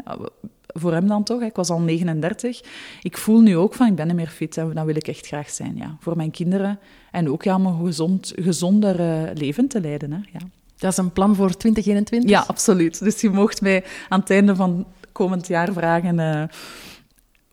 voor 0.80 0.92
hem 0.92 1.08
dan 1.08 1.22
toch. 1.22 1.42
Ik 1.42 1.56
was 1.56 1.70
al 1.70 1.80
39. 1.80 2.62
Ik 3.02 3.16
voel 3.16 3.40
nu 3.40 3.56
ook 3.56 3.74
van, 3.74 3.86
ik 3.86 3.94
ben 3.94 4.06
niet 4.06 4.16
meer 4.16 4.28
fit 4.28 4.56
en 4.56 4.72
dat 4.74 4.84
wil 4.84 4.96
ik 4.96 5.08
echt 5.08 5.26
graag 5.26 5.50
zijn. 5.50 5.76
Ja. 5.76 5.96
Voor 6.00 6.16
mijn 6.16 6.30
kinderen 6.30 6.78
en 7.10 7.30
ook 7.30 7.42
ja, 7.42 7.54
om 7.54 7.66
een 7.66 7.86
gezond, 7.86 8.32
gezonder 8.36 9.00
uh, 9.00 9.30
leven 9.34 9.68
te 9.68 9.80
leiden. 9.80 10.12
Hè. 10.12 10.18
Ja. 10.32 10.38
Dat 10.76 10.92
is 10.92 10.98
een 10.98 11.12
plan 11.12 11.34
voor 11.34 11.56
2021? 11.56 12.30
Ja, 12.30 12.44
absoluut. 12.46 12.98
Dus 12.98 13.20
je 13.20 13.30
mocht 13.30 13.60
mij 13.60 13.84
aan 14.08 14.20
het 14.20 14.30
einde 14.30 14.56
van 14.56 14.86
komend 15.12 15.46
jaar 15.46 15.72
vragen 15.72 16.18
uh, 16.18 16.42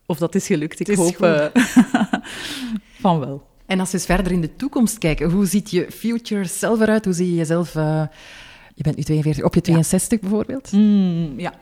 of 0.06 0.18
dat 0.18 0.36
is 0.36 0.46
gelukt. 0.46 0.80
Ik 0.80 0.88
is 0.88 0.98
hoop 0.98 1.24
uh, 1.24 1.46
van 3.02 3.20
wel. 3.20 3.48
En 3.66 3.80
als 3.80 3.92
we 3.92 3.98
eens 3.98 4.06
verder 4.06 4.32
in 4.32 4.42
de 4.42 4.56
toekomst 4.56 4.98
kijken, 4.98 5.32
hoe 5.32 5.46
ziet 5.46 5.72
je 5.72 5.88
future 5.92 6.46
self 6.46 6.80
eruit? 6.80 7.06
Hoe 7.06 7.14
zie 7.14 7.30
je 7.30 7.36
jezelf... 7.36 7.74
je 7.74 8.84
bent 8.84 8.96
nu 8.96 9.04
42, 9.04 9.44
op 9.44 9.54
je 9.56 9.62
62 9.62 10.12
ja. 10.12 10.28
bijvoorbeeld? 10.28 10.72
Mm, 10.72 11.40
ja. 11.40 11.54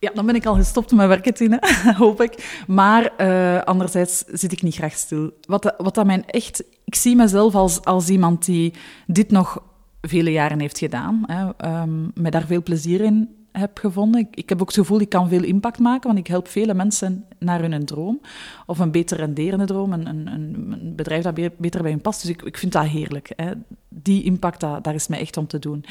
Ja, 0.00 0.10
dan 0.14 0.26
ben 0.26 0.34
ik 0.34 0.46
al 0.46 0.54
gestopt 0.54 0.92
met 0.92 1.06
werken, 1.06 1.34
Tine, 1.34 1.62
hoop 1.98 2.20
ik. 2.20 2.62
Maar 2.66 3.12
uh, 3.18 3.62
anderzijds 3.62 4.24
zit 4.26 4.52
ik 4.52 4.62
niet 4.62 4.74
graag 4.74 4.92
stil. 4.92 5.30
Wat, 5.40 5.74
wat 5.78 5.94
dat 5.94 6.06
mijn 6.06 6.26
echt... 6.26 6.64
Ik 6.84 6.94
zie 6.94 7.16
mezelf 7.16 7.54
als, 7.54 7.84
als 7.84 8.08
iemand 8.08 8.44
die 8.44 8.74
dit 9.06 9.30
nog 9.30 9.62
vele 10.00 10.32
jaren 10.32 10.60
heeft 10.60 10.78
gedaan. 10.78 11.24
Hè, 11.26 11.68
um, 11.82 12.10
met 12.14 12.32
daar 12.32 12.46
veel 12.46 12.62
plezier 12.62 13.00
in 13.00 13.39
heb 13.52 13.78
gevonden. 13.78 14.28
Ik, 14.30 14.48
heb 14.48 14.60
ook 14.60 14.66
het 14.66 14.76
gevoel, 14.76 15.00
ik 15.00 15.08
kan 15.08 15.28
veel 15.28 15.42
impact 15.42 15.78
maken, 15.78 16.06
want 16.06 16.18
ik 16.18 16.26
help 16.26 16.48
vele 16.48 16.74
mensen 16.74 17.24
naar 17.38 17.60
hun 17.60 17.84
droom. 17.84 18.20
Of 18.66 18.78
een 18.78 18.90
beter 18.90 19.16
renderende 19.16 19.64
droom, 19.64 19.92
een, 19.92 20.06
een, 20.06 20.26
een 20.26 20.92
bedrijf 20.96 21.22
dat 21.22 21.34
beter 21.34 21.82
bij 21.82 21.90
hen 21.90 22.00
past. 22.00 22.20
Dus 22.20 22.30
ik, 22.30 22.42
ik 22.42 22.58
vind 22.58 22.72
dat 22.72 22.86
heerlijk. 22.86 23.32
Hè. 23.36 23.52
Die 23.88 24.22
impact, 24.22 24.60
dat, 24.60 24.84
daar 24.84 24.94
is 24.94 25.08
mij 25.08 25.20
echt 25.20 25.36
om 25.36 25.46
te 25.46 25.58
doen. 25.58 25.84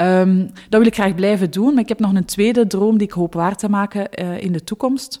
Um, 0.00 0.50
dat 0.68 0.80
wil 0.80 0.86
ik 0.86 0.94
graag 0.94 1.14
blijven 1.14 1.50
doen, 1.50 1.74
maar 1.74 1.82
ik 1.82 1.88
heb 1.88 2.00
nog 2.00 2.14
een 2.14 2.24
tweede 2.24 2.66
droom 2.66 2.98
die 2.98 3.06
ik 3.06 3.12
hoop 3.12 3.34
waar 3.34 3.56
te 3.56 3.68
maken 3.68 4.22
uh, 4.22 4.40
in 4.40 4.52
de 4.52 4.64
toekomst. 4.64 5.20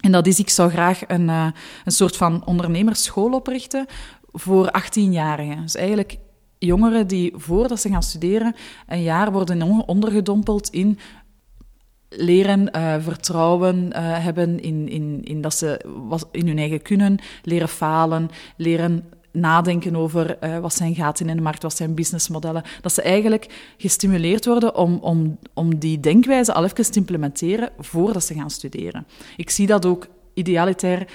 En 0.00 0.12
dat 0.12 0.26
is, 0.26 0.38
ik 0.38 0.50
zou 0.50 0.70
graag 0.70 1.00
een, 1.06 1.28
uh, 1.28 1.46
een 1.84 1.92
soort 1.92 2.16
van 2.16 2.46
ondernemersschool 2.46 3.32
oprichten 3.32 3.86
voor 4.32 4.66
18-jarigen. 4.66 5.60
Dus 5.62 5.74
eigenlijk 5.74 6.18
jongeren 6.66 7.06
die 7.06 7.32
voordat 7.36 7.80
ze 7.80 7.88
gaan 7.88 8.02
studeren 8.02 8.54
een 8.86 9.02
jaar 9.02 9.32
worden 9.32 9.86
ondergedompeld 9.86 10.68
in 10.70 10.98
leren 12.08 12.76
uh, 12.76 12.94
vertrouwen 12.98 13.76
uh, 13.76 13.92
hebben 14.24 14.60
in, 14.60 14.88
in, 14.88 15.20
in 15.24 15.40
dat 15.40 15.54
ze 15.54 15.80
in 16.32 16.46
hun 16.46 16.58
eigen 16.58 16.82
kunnen, 16.82 17.18
leren 17.42 17.68
falen, 17.68 18.28
leren 18.56 19.04
nadenken 19.32 19.96
over 19.96 20.38
uh, 20.44 20.58
wat 20.58 20.74
zijn 20.74 20.94
gaten 20.94 21.28
in 21.28 21.36
de 21.36 21.42
markt, 21.42 21.62
wat 21.62 21.76
zijn 21.76 21.94
businessmodellen. 21.94 22.62
Dat 22.80 22.92
ze 22.92 23.02
eigenlijk 23.02 23.74
gestimuleerd 23.76 24.46
worden 24.46 24.74
om, 24.74 24.98
om, 25.00 25.38
om 25.54 25.78
die 25.78 26.00
denkwijze 26.00 26.52
al 26.52 26.64
even 26.64 26.92
te 26.92 26.98
implementeren 26.98 27.70
voordat 27.78 28.24
ze 28.24 28.34
gaan 28.34 28.50
studeren. 28.50 29.06
Ik 29.36 29.50
zie 29.50 29.66
dat 29.66 29.86
ook 29.86 30.06
idealitair 30.34 31.06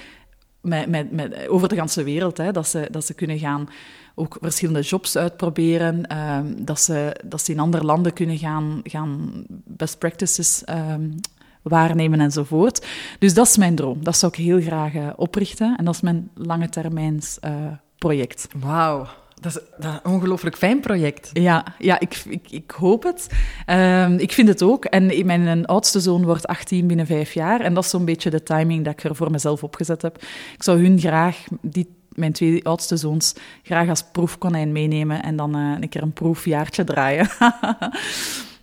met, 0.68 1.10
met, 1.10 1.48
over 1.48 1.68
de 1.68 1.74
hele 1.74 2.04
wereld, 2.04 2.36
hè, 2.36 2.52
dat, 2.52 2.68
ze, 2.68 2.88
dat 2.90 3.06
ze 3.06 3.14
kunnen 3.14 3.38
gaan 3.38 3.68
ook 4.14 4.36
verschillende 4.40 4.80
jobs 4.80 5.16
uitproberen, 5.16 6.18
um, 6.18 6.64
dat, 6.64 6.80
ze, 6.80 7.20
dat 7.24 7.42
ze 7.42 7.52
in 7.52 7.58
andere 7.58 7.84
landen 7.84 8.12
kunnen 8.12 8.38
gaan, 8.38 8.80
gaan 8.82 9.44
best 9.64 9.98
practices 9.98 10.62
um, 10.70 11.14
waarnemen 11.62 12.20
enzovoort. 12.20 12.86
Dus 13.18 13.34
dat 13.34 13.46
is 13.46 13.56
mijn 13.56 13.74
droom. 13.74 14.04
Dat 14.04 14.16
zou 14.16 14.32
ik 14.36 14.44
heel 14.44 14.60
graag 14.60 14.94
uh, 14.94 15.08
oprichten 15.16 15.76
en 15.76 15.84
dat 15.84 15.94
is 15.94 16.00
mijn 16.00 16.30
lange 16.34 16.68
termijns 16.68 17.38
uh, 17.44 17.50
project. 17.98 18.48
Wauw. 18.56 19.06
Dat 19.40 19.56
is, 19.56 19.62
dat 19.78 19.92
is, 19.92 19.98
een 20.02 20.12
ongelooflijk 20.12 20.56
fijn 20.56 20.80
project. 20.80 21.30
Ja, 21.32 21.64
ja 21.78 22.00
ik, 22.00 22.22
ik, 22.28 22.50
ik 22.50 22.70
hoop 22.70 23.02
het. 23.02 23.26
Um, 23.66 24.18
ik 24.18 24.32
vind 24.32 24.48
het 24.48 24.62
ook. 24.62 24.84
En 24.84 25.26
mijn 25.26 25.66
oudste 25.66 26.00
zoon 26.00 26.24
wordt 26.24 26.46
18 26.46 26.86
binnen 26.86 27.06
vijf 27.06 27.32
jaar. 27.32 27.60
En 27.60 27.74
dat 27.74 27.84
is 27.84 27.90
zo'n 27.90 28.04
beetje 28.04 28.30
de 28.30 28.42
timing 28.42 28.84
dat 28.84 28.92
ik 28.92 29.04
er 29.04 29.16
voor 29.16 29.30
mezelf 29.30 29.62
opgezet 29.62 30.02
heb. 30.02 30.16
Ik 30.54 30.62
zou 30.62 30.82
hun 30.82 30.98
graag 30.98 31.44
die 31.60 31.94
mijn 32.08 32.32
twee 32.32 32.64
oudste 32.64 32.96
zoons 32.96 33.34
graag 33.62 33.88
als 33.88 34.04
proefkonijn 34.12 34.72
meenemen 34.72 35.22
en 35.22 35.36
dan 35.36 35.56
uh, 35.56 35.76
een 35.80 35.88
keer 35.88 36.02
een 36.02 36.12
proefjaartje 36.12 36.84
draaien. 36.84 37.28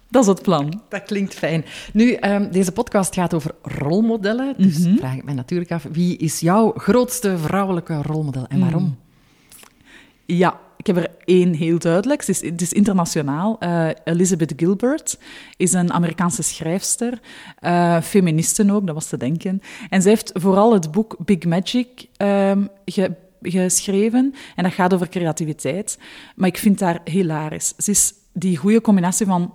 Dat 0.09 0.21
is 0.21 0.27
het 0.27 0.41
plan. 0.41 0.81
Dat 0.89 1.03
klinkt 1.03 1.33
fijn. 1.33 1.65
Nu, 1.93 2.13
ehm, 2.13 2.51
deze 2.51 2.71
podcast 2.71 3.13
gaat 3.13 3.33
over 3.33 3.51
rolmodellen. 3.61 4.53
Dus 4.57 4.77
Mhm. 4.79 4.97
vraag 4.97 5.15
ik 5.15 5.23
mij 5.23 5.33
natuurlijk 5.33 5.71
af, 5.71 5.85
wie 5.91 6.17
is 6.17 6.39
jouw 6.39 6.73
grootste 6.75 7.37
vrouwelijke 7.37 8.01
rolmodel 8.01 8.45
en 8.47 8.59
waarom? 8.59 8.97
Ja, 10.25 10.59
ik 10.77 10.87
heb 10.87 10.97
er 10.97 11.11
één 11.25 11.53
heel 11.53 11.79
duidelijk. 11.79 12.19
Het 12.19 12.29
is, 12.29 12.41
het 12.41 12.61
is 12.61 12.73
internationaal. 12.73 13.59
Eh, 13.59 13.87
Elizabeth 14.03 14.53
Gilbert 14.55 15.17
is 15.57 15.73
een 15.73 15.93
Amerikaanse 15.93 16.43
schrijfster, 16.43 17.19
eh 17.59 18.01
feministe 18.01 18.71
ook, 18.71 18.85
dat 18.85 18.95
was 18.95 19.07
te 19.07 19.17
denken. 19.17 19.61
En 19.89 20.01
zij 20.01 20.11
heeft 20.11 20.31
vooral 20.33 20.73
het 20.73 20.91
boek 20.91 21.15
Big 21.25 21.45
Magic 21.45 22.07
ehm, 22.17 22.65
ge- 22.85 23.13
geschreven. 23.41 24.33
En 24.55 24.63
dat 24.63 24.73
gaat 24.73 24.93
over 24.93 25.09
creativiteit. 25.09 25.97
Maar 26.35 26.47
ik 26.49 26.57
vind 26.57 26.79
haar 26.79 27.01
hilarisch. 27.03 27.73
Ze 27.77 27.91
is 27.91 28.13
die 28.33 28.57
goede 28.57 28.81
combinatie 28.81 29.25
van 29.25 29.53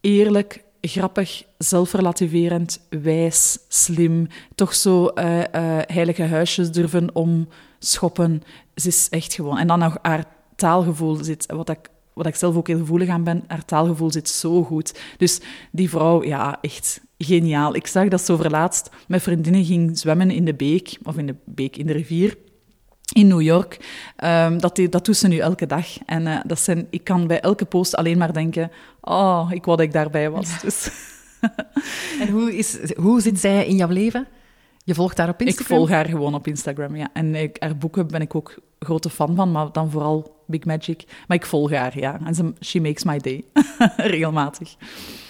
eerlijk, 0.00 0.62
grappig, 0.88 1.42
zelfrelativerend, 1.58 2.80
wijs, 2.90 3.58
slim. 3.68 4.26
Toch 4.54 4.74
zo 4.74 5.06
eh, 5.06 5.40
eh, 5.40 5.82
heilige 5.86 6.22
huisjes 6.22 6.70
durven 6.70 7.14
omschoppen. 7.14 8.42
Ze 8.74 8.88
is 8.88 9.06
echt 9.10 9.34
gewoon... 9.34 9.58
En 9.58 9.66
dan 9.66 9.78
nog 9.78 9.98
haar 10.02 10.24
taalgevoel 10.56 11.14
zit... 11.24 11.46
Wat 11.52 11.68
ik, 11.68 11.78
wat 12.12 12.26
ik 12.26 12.34
zelf 12.34 12.56
ook 12.56 12.66
heel 12.66 12.78
gevoelig 12.78 13.08
aan 13.08 13.24
ben, 13.24 13.44
haar 13.46 13.64
taalgevoel 13.64 14.10
zit 14.12 14.28
zo 14.28 14.62
goed. 14.64 15.00
Dus 15.16 15.40
die 15.72 15.90
vrouw, 15.90 16.24
ja, 16.24 16.58
echt 16.60 17.00
geniaal. 17.18 17.74
Ik 17.74 17.86
zag 17.86 18.08
dat 18.08 18.20
zo 18.20 18.36
verlaatst 18.36 18.90
met 19.08 19.22
vriendinnen 19.22 19.64
ging 19.64 19.98
zwemmen 19.98 20.30
in 20.30 20.44
de 20.44 20.54
beek, 20.54 20.98
of 21.02 21.16
in 21.16 21.26
de 21.26 21.34
beek, 21.44 21.76
in 21.76 21.86
de 21.86 21.92
rivier 21.92 22.36
in 23.12 23.26
New 23.26 23.40
York. 23.42 23.78
Ehm, 24.16 24.58
dat, 24.58 24.76
die- 24.76 24.88
dat 24.88 25.04
doet 25.04 25.16
ze 25.16 25.28
nu 25.28 25.38
elke 25.38 25.66
dag. 25.66 25.86
En 26.06 26.26
eh, 26.26 26.40
dat 26.46 26.60
zijn, 26.60 26.86
ik 26.90 27.04
kan 27.04 27.26
bij 27.26 27.40
elke 27.40 27.64
post 27.64 27.96
alleen 27.96 28.18
maar 28.18 28.32
denken, 28.32 28.70
oh, 29.02 29.48
ik 29.50 29.64
wou 29.64 29.76
dat 29.76 29.86
ik 29.86 29.92
daarbij 29.92 30.30
was. 30.30 30.60
Dus 30.60 30.90
En 32.20 32.28
hoe, 32.28 32.56
is, 32.56 32.94
hoe 32.94 33.20
zit 33.20 33.38
zij 33.38 33.66
in 33.66 33.76
jouw 33.76 33.88
leven? 33.88 34.26
Je 34.84 34.94
volgt 34.94 35.18
haar 35.18 35.28
op 35.28 35.40
ik 35.40 35.46
Instagram? 35.46 35.76
volg 35.76 35.90
haar 35.90 36.06
gewoon 36.06 36.34
op 36.34 36.46
Instagram, 36.46 36.96
ja. 36.96 37.08
En 37.12 37.34
ik, 37.34 37.56
haar 37.58 37.76
boeken 37.76 38.06
ben 38.06 38.20
ik 38.20 38.34
ook 38.34 38.54
grote 38.78 39.10
fan 39.10 39.34
van, 39.34 39.52
maar 39.52 39.72
dan 39.72 39.90
vooral 39.90 40.44
Big 40.46 40.64
Magic. 40.64 41.04
Maar 41.26 41.36
ik 41.36 41.46
volg 41.46 41.70
haar, 41.70 41.98
ja. 41.98 42.20
En 42.24 42.34
ze, 42.34 42.52
she 42.60 42.80
makes 42.80 43.04
my 43.04 43.18
day. 43.18 43.44
Regelmatig. 43.96 44.74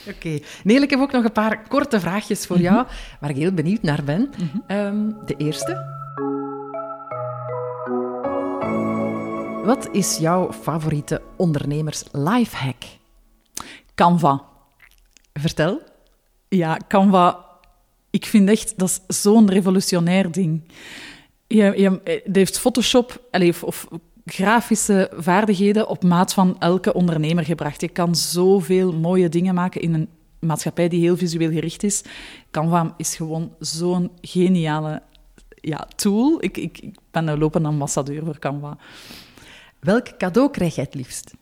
Oké. 0.08 0.38
Neel, 0.64 0.82
ik 0.82 0.90
heb 0.90 1.00
ook 1.00 1.12
nog 1.12 1.24
een 1.24 1.32
paar 1.32 1.68
korte 1.68 2.00
vraagjes 2.00 2.46
voor 2.46 2.58
jou, 2.58 2.86
waar 3.20 3.30
ik 3.30 3.36
heel 3.36 3.52
benieuwd 3.52 3.82
naar 3.82 4.04
ben. 4.04 4.30
Ehm, 4.66 5.10
de 5.26 5.34
eerste. 5.36 6.00
Wat 9.64 9.88
is 9.92 10.18
jouw 10.18 10.52
favoriete 10.52 11.22
ondernemers 11.36 12.04
lifehack? 12.12 12.82
Canva. 13.94 14.42
Vertel. 15.32 15.82
Ja, 16.48 16.78
Canva, 16.88 17.44
ik 18.10 18.26
vind 18.26 18.48
echt, 18.48 18.78
dat 18.78 18.88
is 18.88 19.20
zo'n 19.22 19.50
revolutionair 19.50 20.30
ding. 20.30 20.62
Je, 21.46 21.72
je, 21.76 22.00
het 22.24 22.36
heeft 22.36 22.58
Photoshop, 22.58 23.26
allez, 23.30 23.48
of, 23.48 23.62
of 23.62 23.88
grafische 24.24 25.10
vaardigheden 25.14 25.88
op 25.88 26.02
maat 26.02 26.34
van 26.34 26.60
elke 26.60 26.92
ondernemer 26.92 27.44
gebracht. 27.44 27.80
Je 27.80 27.88
kan 27.88 28.14
zoveel 28.14 28.92
mooie 28.92 29.28
dingen 29.28 29.54
maken 29.54 29.80
in 29.80 29.94
een 29.94 30.08
maatschappij 30.38 30.88
die 30.88 31.00
heel 31.00 31.16
visueel 31.16 31.50
gericht 31.50 31.82
is. 31.82 32.02
Canva 32.50 32.94
is 32.96 33.16
gewoon 33.16 33.54
zo'n 33.58 34.10
geniale 34.20 35.02
ja, 35.60 35.88
tool. 35.96 36.36
Ik, 36.44 36.56
ik, 36.56 36.78
ik 36.78 36.94
ben 37.10 37.28
een 37.28 37.38
lopende 37.38 37.68
ambassadeur 37.68 38.24
voor 38.24 38.38
Canva. 38.38 38.76
Welk 39.80 40.16
cadeau 40.18 40.50
krijg 40.50 40.74
jij 40.74 40.84
het 40.84 40.94
liefst? 40.94 41.34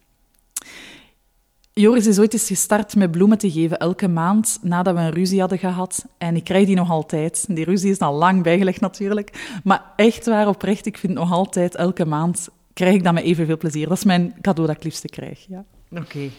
Joris 1.72 2.06
is 2.06 2.18
ooit 2.18 2.32
eens 2.32 2.46
gestart 2.46 2.96
met 2.96 3.10
bloemen 3.10 3.38
te 3.38 3.50
geven 3.50 3.78
elke 3.78 4.08
maand 4.08 4.58
nadat 4.62 4.94
we 4.94 5.00
een 5.00 5.10
ruzie 5.10 5.40
hadden 5.40 5.58
gehad. 5.58 6.04
En 6.18 6.36
ik 6.36 6.44
krijg 6.44 6.66
die 6.66 6.76
nog 6.76 6.90
altijd. 6.90 7.44
Die 7.48 7.64
ruzie 7.64 7.90
is 7.90 7.98
al 7.98 8.14
lang 8.14 8.42
bijgelegd 8.42 8.80
natuurlijk. 8.80 9.58
Maar 9.64 9.92
echt 9.96 10.26
waar, 10.26 10.48
oprecht, 10.48 10.86
ik 10.86 10.98
vind 10.98 11.12
nog 11.12 11.32
altijd 11.32 11.74
elke 11.74 12.04
maand 12.04 12.48
krijg 12.72 12.94
ik 12.94 13.04
dat 13.04 13.12
met 13.12 13.24
evenveel 13.24 13.56
plezier. 13.56 13.88
Dat 13.88 13.96
is 13.96 14.04
mijn 14.04 14.34
cadeau 14.40 14.68
dat 14.68 14.76
ik 14.76 14.84
liefste 14.84 15.08
krijg. 15.08 15.46
Ja. 15.48 15.64
Oké. 15.90 16.30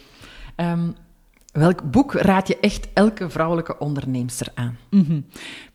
Ehm, 0.55 0.91
welk 1.51 1.91
boek 1.91 2.13
raad 2.13 2.47
je 2.47 2.57
echt 2.59 2.87
elke 2.93 3.29
vrouwelijke 3.29 3.77
onderneemster 3.77 4.47
aan? 4.53 4.77
Mhm. 4.89 5.21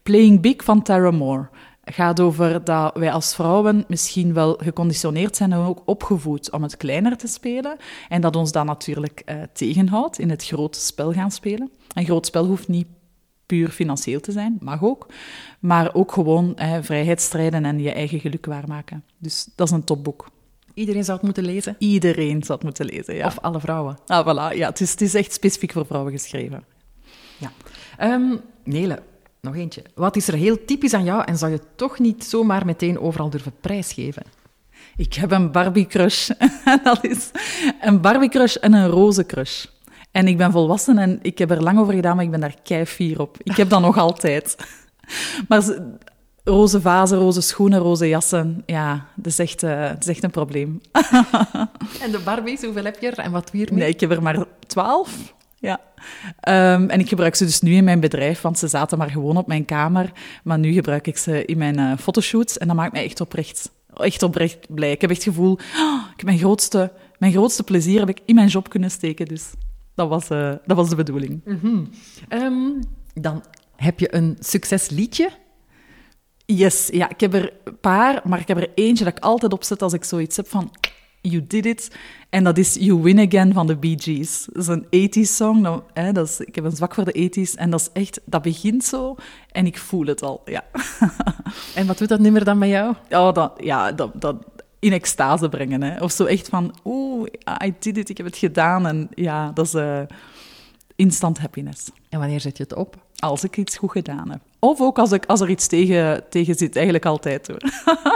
Playing 0.03 0.41
Big 0.41 0.65
van 0.65 0.83
Tara 0.83 1.11
Moore 1.11 1.49
gaat 1.93 2.21
over 2.21 2.65
dat 2.65 2.95
wij 2.95 3.13
als 3.13 3.35
vrouwen 3.35 3.85
misschien 3.89 4.33
wel 4.33 4.59
geconditioneerd 4.63 5.37
zijn 5.37 5.53
en 5.53 5.59
ook 5.59 5.83
opgevoed 5.85 6.51
om 6.51 6.63
het 6.63 6.77
kleiner 6.77 7.17
te 7.17 7.27
spelen. 7.27 7.77
En 8.09 8.21
dat 8.21 8.37
ons 8.37 8.53
dat 8.53 8.65
natuurlijk 8.65 9.23
eh, 9.25 9.37
tegenhoudt 9.53 10.19
in 10.19 10.31
het 10.31 10.45
grote 10.45 10.81
spel 10.81 11.13
gaan 11.13 11.31
spelen. 11.31 11.71
Een 11.95 12.05
groot 12.05 12.27
spel 12.27 12.45
hoeft 12.45 12.69
niet 12.69 12.87
puur 13.47 13.69
financieel 13.69 14.21
te 14.21 14.33
zijn, 14.33 14.57
mag 14.61 14.83
ook. 14.83 15.07
Maar 15.61 15.95
ook 15.95 16.13
gewoon 16.13 16.57
eh, 16.57 16.79
vrijheid 16.81 17.21
strijden 17.21 17.65
en 17.65 17.79
je 17.79 17.93
eigen 17.93 18.21
geluk 18.21 18.47
waarmaken. 18.47 19.05
Dus 19.19 19.49
dat 19.55 19.67
is 19.67 19.73
een 19.73 19.85
topboek. 19.85 20.29
Iedereen 20.75 21.05
zou 21.05 21.17
het 21.17 21.27
moeten 21.27 21.45
lezen? 21.45 21.77
Iedereen 21.79 22.43
zou 22.43 22.53
het 22.53 22.63
moeten 22.63 22.87
lezen, 22.87 23.15
ja. 23.15 23.27
Of 23.27 23.39
alle 23.39 23.61
vrouwen? 23.61 23.99
Ah, 24.07 24.27
voilà. 24.27 24.57
Ja, 24.57 24.69
het, 24.69 24.81
is, 24.81 24.91
het 24.91 25.01
is 25.01 25.15
echt 25.15 25.33
specifiek 25.33 25.73
voor 25.73 25.87
vrouwen 25.87 26.13
geschreven. 26.13 26.65
Ja. 27.39 27.53
Ehm, 27.97 28.37
Nele, 28.65 29.03
nog 29.47 29.57
eentje. 29.57 29.83
Wat 29.95 30.17
is 30.17 30.29
er 30.29 30.35
heel 30.35 30.65
typisch 30.65 30.95
aan 30.95 31.05
jou 31.05 31.25
en 31.25 31.37
zou 31.39 31.53
je 31.53 31.61
toch 31.77 31.99
niet 31.99 32.25
zomaar 32.25 32.67
meteen 32.67 32.99
overal 33.01 33.31
durven 33.31 33.53
prijsgeven? 33.61 34.23
Ik 34.97 35.15
heb 35.15 35.31
een 35.31 35.53
Barbie-crush. 35.53 36.31
Dat 36.85 37.05
is 37.05 37.31
een 37.81 38.01
Barbie-crush 38.01 38.55
en 38.55 38.73
een 38.73 38.89
roze-crush. 38.89 39.65
En 40.11 40.29
ik 40.29 40.37
ben 40.37 40.53
volwassen 40.53 40.99
en 40.99 41.19
ik 41.23 41.39
heb 41.39 41.51
er 41.51 41.63
lang 41.63 41.79
over 41.79 41.95
gedaan, 41.95 42.17
maar 42.17 42.25
ik 42.25 42.31
ben 42.31 42.41
daar 42.41 42.55
kei 42.63 42.85
fier 42.87 43.21
op. 43.21 43.37
Ik 43.43 43.57
heb 43.57 43.69
dat 43.69 43.81
nog 43.81 43.97
altijd. 43.99 44.57
Maar 45.49 45.63
ze- 45.63 45.95
roze 46.45 46.81
vazen, 46.81 47.19
roze 47.19 47.41
schoenen, 47.41 47.79
roze 47.81 48.09
jassen, 48.09 48.63
ja, 48.67 49.07
dat 49.15 49.27
is 49.27 49.39
echt, 49.39 49.63
eh, 49.63 49.89
dat 49.89 50.01
is 50.01 50.07
echt 50.09 50.23
een 50.25 50.31
probleem. 50.31 50.81
En 52.03 52.11
de 52.11 52.21
Barbies, 52.25 52.63
hoeveel 52.63 52.85
heb 52.85 53.01
je 53.01 53.11
er 53.11 53.19
en 53.19 53.31
wat 53.33 53.51
weer 53.51 53.69
mee? 53.71 53.79
Nee, 53.79 53.89
ik 53.89 54.01
heb 54.01 54.11
er 54.11 54.23
maar 54.23 54.45
twaalf. 54.67 55.35
Ja. 55.59 55.81
Ehm, 56.41 56.89
en 56.89 57.01
ik 57.01 57.09
gebruik 57.09 57.35
ze 57.35 57.45
dus 57.45 57.61
nu 57.61 57.75
in 57.75 57.85
mijn 57.85 58.01
bedrijf, 58.01 58.41
want 58.41 58.59
ze 58.59 58.69
zaten 58.69 58.99
maar 58.99 59.11
gewoon 59.11 59.37
op 59.37 59.47
mijn 59.47 59.65
kamer. 59.65 60.13
Maar 60.45 60.59
nu 60.59 60.73
gebruik 60.73 61.07
ik 61.07 61.17
ze 61.17 61.45
in 61.45 61.59
mijn 61.59 61.79
eh, 61.79 61.93
fotoshoots 61.99 62.59
en 62.59 62.67
dat 62.67 62.77
maakt 62.77 62.93
mij 62.93 63.05
echt 63.05 63.21
oprecht, 63.21 63.71
echt 63.95 64.23
oprecht 64.23 64.75
blij. 64.75 64.91
Ik 64.91 65.01
heb 65.01 65.11
echt 65.11 65.25
het 65.25 65.35
gevoel, 65.35 65.53
oh, 65.53 66.03
ik 66.05 66.17
heb 66.17 66.25
mijn 66.25 66.39
grootste, 66.39 66.93
mijn 67.19 67.33
grootste 67.33 67.63
plezier 67.63 67.99
heb 67.99 68.09
ik 68.09 68.21
in 68.25 68.35
mijn 68.35 68.49
job 68.49 68.69
kunnen 68.69 68.91
steken. 68.91 69.27
Dus 69.27 69.53
dat 69.95 70.09
was, 70.09 70.29
eh, 70.29 70.53
dat 70.67 70.77
was 70.77 70.89
de 70.89 70.97
bedoeling. 70.97 71.41
Ehm, 72.29 72.83
dan 73.15 73.45
heb 73.77 74.01
je 74.01 74.15
een 74.15 74.37
succesliedje. 74.41 75.31
Yes, 76.45 76.89
ja, 76.93 77.09
ik 77.09 77.21
heb 77.21 77.35
er 77.35 77.53
een 77.65 77.81
paar, 77.81 78.21
maar 78.25 78.41
ik 78.41 78.49
heb 78.49 78.57
er 78.57 78.71
eentje 78.75 79.05
dat 79.05 79.17
ik 79.17 79.23
altijd 79.23 79.53
opzet 79.53 79.83
als 79.83 79.93
ik 79.93 80.05
zoiets 80.05 80.37
heb 80.37 80.49
van 80.49 80.71
You 81.31 81.47
Did 81.47 81.67
It. 81.67 81.97
En 82.31 82.45
dat 82.45 82.59
is 82.59 82.75
You 82.75 83.03
Win 83.03 83.19
Again 83.19 83.53
van 83.53 83.67
de 83.67 83.77
Bee 83.77 83.95
Gees. 83.99 84.49
Dat 84.53 84.63
is 84.63 84.69
een 84.69 84.85
80s 85.09 85.31
song. 85.31 85.61
Nou, 85.61 85.83
hè, 85.93 86.13
dat 86.13 86.29
is, 86.29 86.41
ik 86.41 86.55
heb 86.55 86.65
een 86.65 86.77
zwak 86.77 86.95
voor 86.95 87.05
de 87.05 87.31
80s. 87.31 87.55
En 87.55 87.71
dat 87.71 87.81
is 87.81 87.91
echt, 87.93 88.21
dat 88.25 88.43
begint 88.43 88.85
zo 88.85 89.15
en 89.53 89.67
ik 89.67 89.79
voel 89.79 90.07
het 90.07 90.23
al. 90.23 90.43
Ja, 90.45 90.65
En 91.75 91.87
wat 91.87 91.99
doet 91.99 92.09
dat 92.09 92.21
nummer 92.21 92.45
dan 92.45 92.59
met 92.59 92.69
jou? 92.69 92.95
oh, 93.11 93.33
dat, 93.33 93.53
ja 93.63 93.93
dat, 93.93 94.11
dat 94.15 94.37
in 94.79 94.93
extase 94.93 95.49
brengen. 95.49 95.83
Hè. 95.83 96.03
Of 96.03 96.13
zo 96.13 96.25
echt 96.25 96.49
van, 96.49 96.75
oeh, 96.85 97.27
I 97.65 97.75
did 97.79 97.97
it, 97.97 98.09
ik 98.09 98.17
heb 98.17 98.27
het 98.27 98.37
gedaan. 98.37 98.87
En 98.87 99.09
ja, 99.15 99.51
dat 99.51 99.67
is 99.67 99.75
eh, 99.75 100.01
instant 100.97 101.39
happiness. 101.39 101.91
En 102.09 102.19
wanneer 102.19 102.41
zet 102.41 102.57
je 102.57 102.63
het 102.63 102.75
op? 102.75 103.06
Als 103.17 103.45
ik 103.45 103.57
iets 103.57 103.77
goed 103.77 103.91
gedaan 103.91 104.31
heb. 104.31 104.41
Of 104.59 104.81
ook 104.81 104.99
als, 104.99 105.13
ik, 105.13 105.27
als 105.27 105.41
er 105.41 105.51
iets 105.51 105.67
tegen, 105.67 106.25
tegen 106.31 106.55
zit. 106.55 106.75
Eigenlijk 106.77 107.07
altijd 107.07 107.47
hoor. 107.47 107.63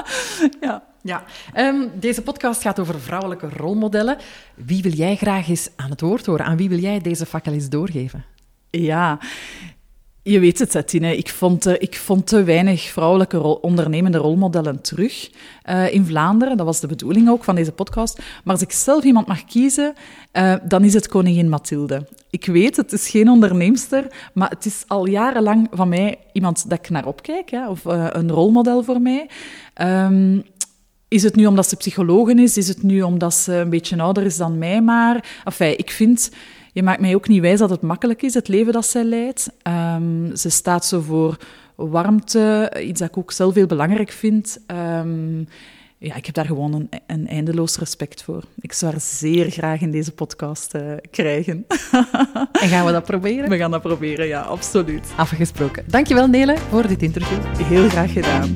ja. 0.61 0.83
Ja. 1.03 1.25
Ehm, 1.53 1.89
deze 1.95 2.23
podcast 2.23 2.63
gaat 2.63 2.81
over 2.81 3.01
vrouwelijke 3.01 3.49
rolmodellen. 3.49 4.17
Wie 4.55 4.83
wil 4.83 4.93
jij 4.93 5.17
graag 5.17 5.49
eens 5.49 5.69
aan 5.77 5.91
het 5.91 6.01
woord 6.01 6.27
horen? 6.27 6.45
Aan 6.45 6.57
wie 6.57 6.69
wil 6.69 6.79
jij 6.79 7.01
deze 7.01 7.27
fakkel 7.27 7.53
eens 7.53 7.69
doorgeven? 7.69 8.25
Ja, 8.71 9.19
je 10.23 10.41
weet 10.41 10.59
het, 10.59 10.73
hè, 10.73 10.83
Tine. 10.83 11.17
Ik 11.17 11.29
vond, 11.29 11.67
ik 11.67 11.97
vond 11.97 12.27
te 12.27 12.43
weinig 12.43 12.83
vrouwelijke 12.83 13.61
ondernemende 13.61 14.19
rolmodellen 14.19 14.81
terug 14.81 15.31
eh, 15.63 15.95
in 15.95 16.07
Vlaanderen. 16.07 16.57
Dat 16.57 16.67
was 16.67 16.81
de 16.81 16.87
bedoeling 16.87 17.29
ook 17.29 17.45
van 17.45 17.55
deze 17.55 17.73
podcast. 17.73 18.19
Maar 18.45 18.55
als 18.55 18.63
ik 18.63 18.73
zelf 18.73 19.05
iemand 19.05 19.27
mag 19.27 19.45
kiezen, 19.45 19.95
eh, 20.33 20.55
dan 20.63 20.85
is 20.85 20.95
het 20.95 21.09
koningin 21.09 21.49
Mathilde. 21.49 22.09
Ik 22.31 22.47
weet, 22.47 22.77
het 22.77 22.93
is 22.93 23.09
geen 23.09 23.31
onderneemster, 23.31 24.07
maar 24.35 24.51
het 24.51 24.65
is 24.65 24.85
al 24.87 25.07
jarenlang 25.07 25.69
van 25.71 25.89
mij 25.89 26.19
iemand 26.33 26.69
dat 26.69 26.79
ik 26.79 26.91
naar 26.91 27.07
opkijk, 27.07 27.51
of 27.69 27.87
eh, 27.87 28.07
een 28.11 28.31
rolmodel 28.31 28.83
voor 28.83 29.01
mij. 29.01 29.29
Ehm, 29.75 30.39
is 31.09 31.23
het 31.23 31.37
nu 31.37 31.47
omdat 31.47 31.69
ze 31.69 31.77
psycholoog 31.77 32.29
is? 32.29 32.57
Is 32.57 32.69
het 32.69 32.83
nu 32.83 33.03
omdat 33.03 33.35
ze 33.35 33.55
een 33.55 33.71
beetje 33.71 34.03
ouder 34.03 34.23
is 34.23 34.37
dan 34.37 34.59
mij 34.59 34.83
maar? 34.83 35.41
Enfin, 35.45 35.79
ik 35.79 35.91
vind... 35.91 36.31
Je 36.73 36.83
maakt 36.83 37.01
mij 37.01 37.15
ook 37.15 37.29
niet 37.29 37.41
wijs 37.41 37.59
dat 37.59 37.71
het 37.71 37.83
makkelijk 37.83 38.23
is, 38.23 38.35
het 38.35 38.49
leven 38.49 38.73
dat 38.73 38.87
zij 38.87 39.05
leidt. 39.05 39.51
Ehm, 39.63 40.35
ze 40.37 40.49
staat 40.51 40.87
zo 40.87 41.01
voor 41.01 41.37
warmte, 41.75 42.73
iets 42.85 43.01
dat 43.01 43.09
ik 43.09 43.17
ook 43.17 43.33
zelf 43.33 43.55
heel 43.55 43.67
belangrijk 43.67 44.11
vind. 44.11 44.59
Ehm, 44.67 45.45
Ja, 46.03 46.15
ik 46.15 46.27
heb 46.27 46.35
daar 46.35 46.47
gewoon 46.47 46.73
een, 46.75 46.89
een 47.07 47.29
eindeloos 47.29 47.79
respect 47.79 48.23
voor. 48.23 48.43
Ik 48.61 48.73
zou 48.73 48.93
haar 48.93 49.01
zeer 49.01 49.51
graag 49.51 49.81
in 49.81 49.91
deze 49.91 50.13
podcast 50.13 50.75
uh, 50.75 50.83
krijgen. 51.11 51.67
en 52.53 52.69
gaan 52.69 52.87
we 52.87 52.93
dat 52.93 53.05
proberen? 53.05 53.49
We 53.49 53.57
gaan 53.57 53.71
dat 53.71 53.83
proberen, 53.83 54.27
ja, 54.27 54.41
absoluut. 54.41 55.09
Afgesproken. 55.17 55.85
Dankjewel 55.87 56.27
Nele 56.27 56.57
voor 56.71 56.87
dit 56.87 57.03
interview. 57.03 57.39
Heel 57.65 57.89
graag 57.89 58.13
gedaan. 58.13 58.55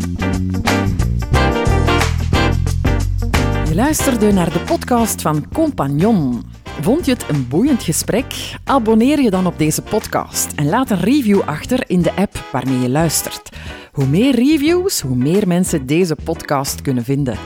Je 3.68 3.74
luisterde 3.74 4.32
naar 4.32 4.52
de 4.52 4.60
podcast 4.60 5.22
van 5.22 5.48
Compagnon. 5.52 6.42
Vond 6.84 7.06
je 7.06 7.12
het 7.12 7.28
een 7.28 7.48
boeiend 7.48 7.82
gesprek? 7.82 8.56
Abonneer 8.64 9.20
je 9.20 9.30
dan 9.30 9.46
op 9.46 9.58
deze 9.58 9.82
podcast 9.82 10.52
en 10.52 10.68
laat 10.68 10.90
een 10.90 11.00
review 11.00 11.40
achter 11.40 11.84
in 11.86 12.02
de 12.02 12.14
app 12.14 12.48
waarmee 12.52 12.78
je 12.78 12.88
luistert. 12.88 13.56
Hoe 13.92 14.06
meer 14.06 14.34
reviews, 14.34 15.00
hoe 15.00 15.16
meer 15.16 15.48
mensen 15.48 15.86
deze 15.86 16.16
podcast 16.24 16.82
kunnen 16.82 17.04
vinden. 17.04 17.38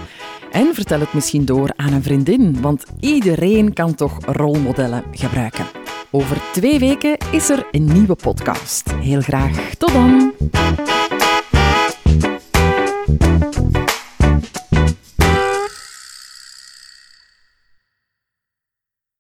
En 0.51 0.75
vertel 0.75 1.01
het 1.01 1.13
misschien 1.13 1.45
door 1.45 1.73
aan 1.77 1.93
een 1.93 2.03
vriendin, 2.03 2.61
want 2.61 2.85
iedereen 3.01 3.73
kan 3.73 3.95
toch 3.95 4.19
rolmodellen 4.25 5.05
gebruiken. 5.11 5.67
Over 6.11 6.37
twee 6.53 6.79
weken 6.79 7.17
is 7.33 7.51
er 7.51 7.67
een 7.71 7.93
nieuwe 7.93 8.15
podcast. 8.15 8.91
Heel 9.01 9.21
graag. 9.21 9.75
Tot 9.75 9.93
dan! 9.93 10.33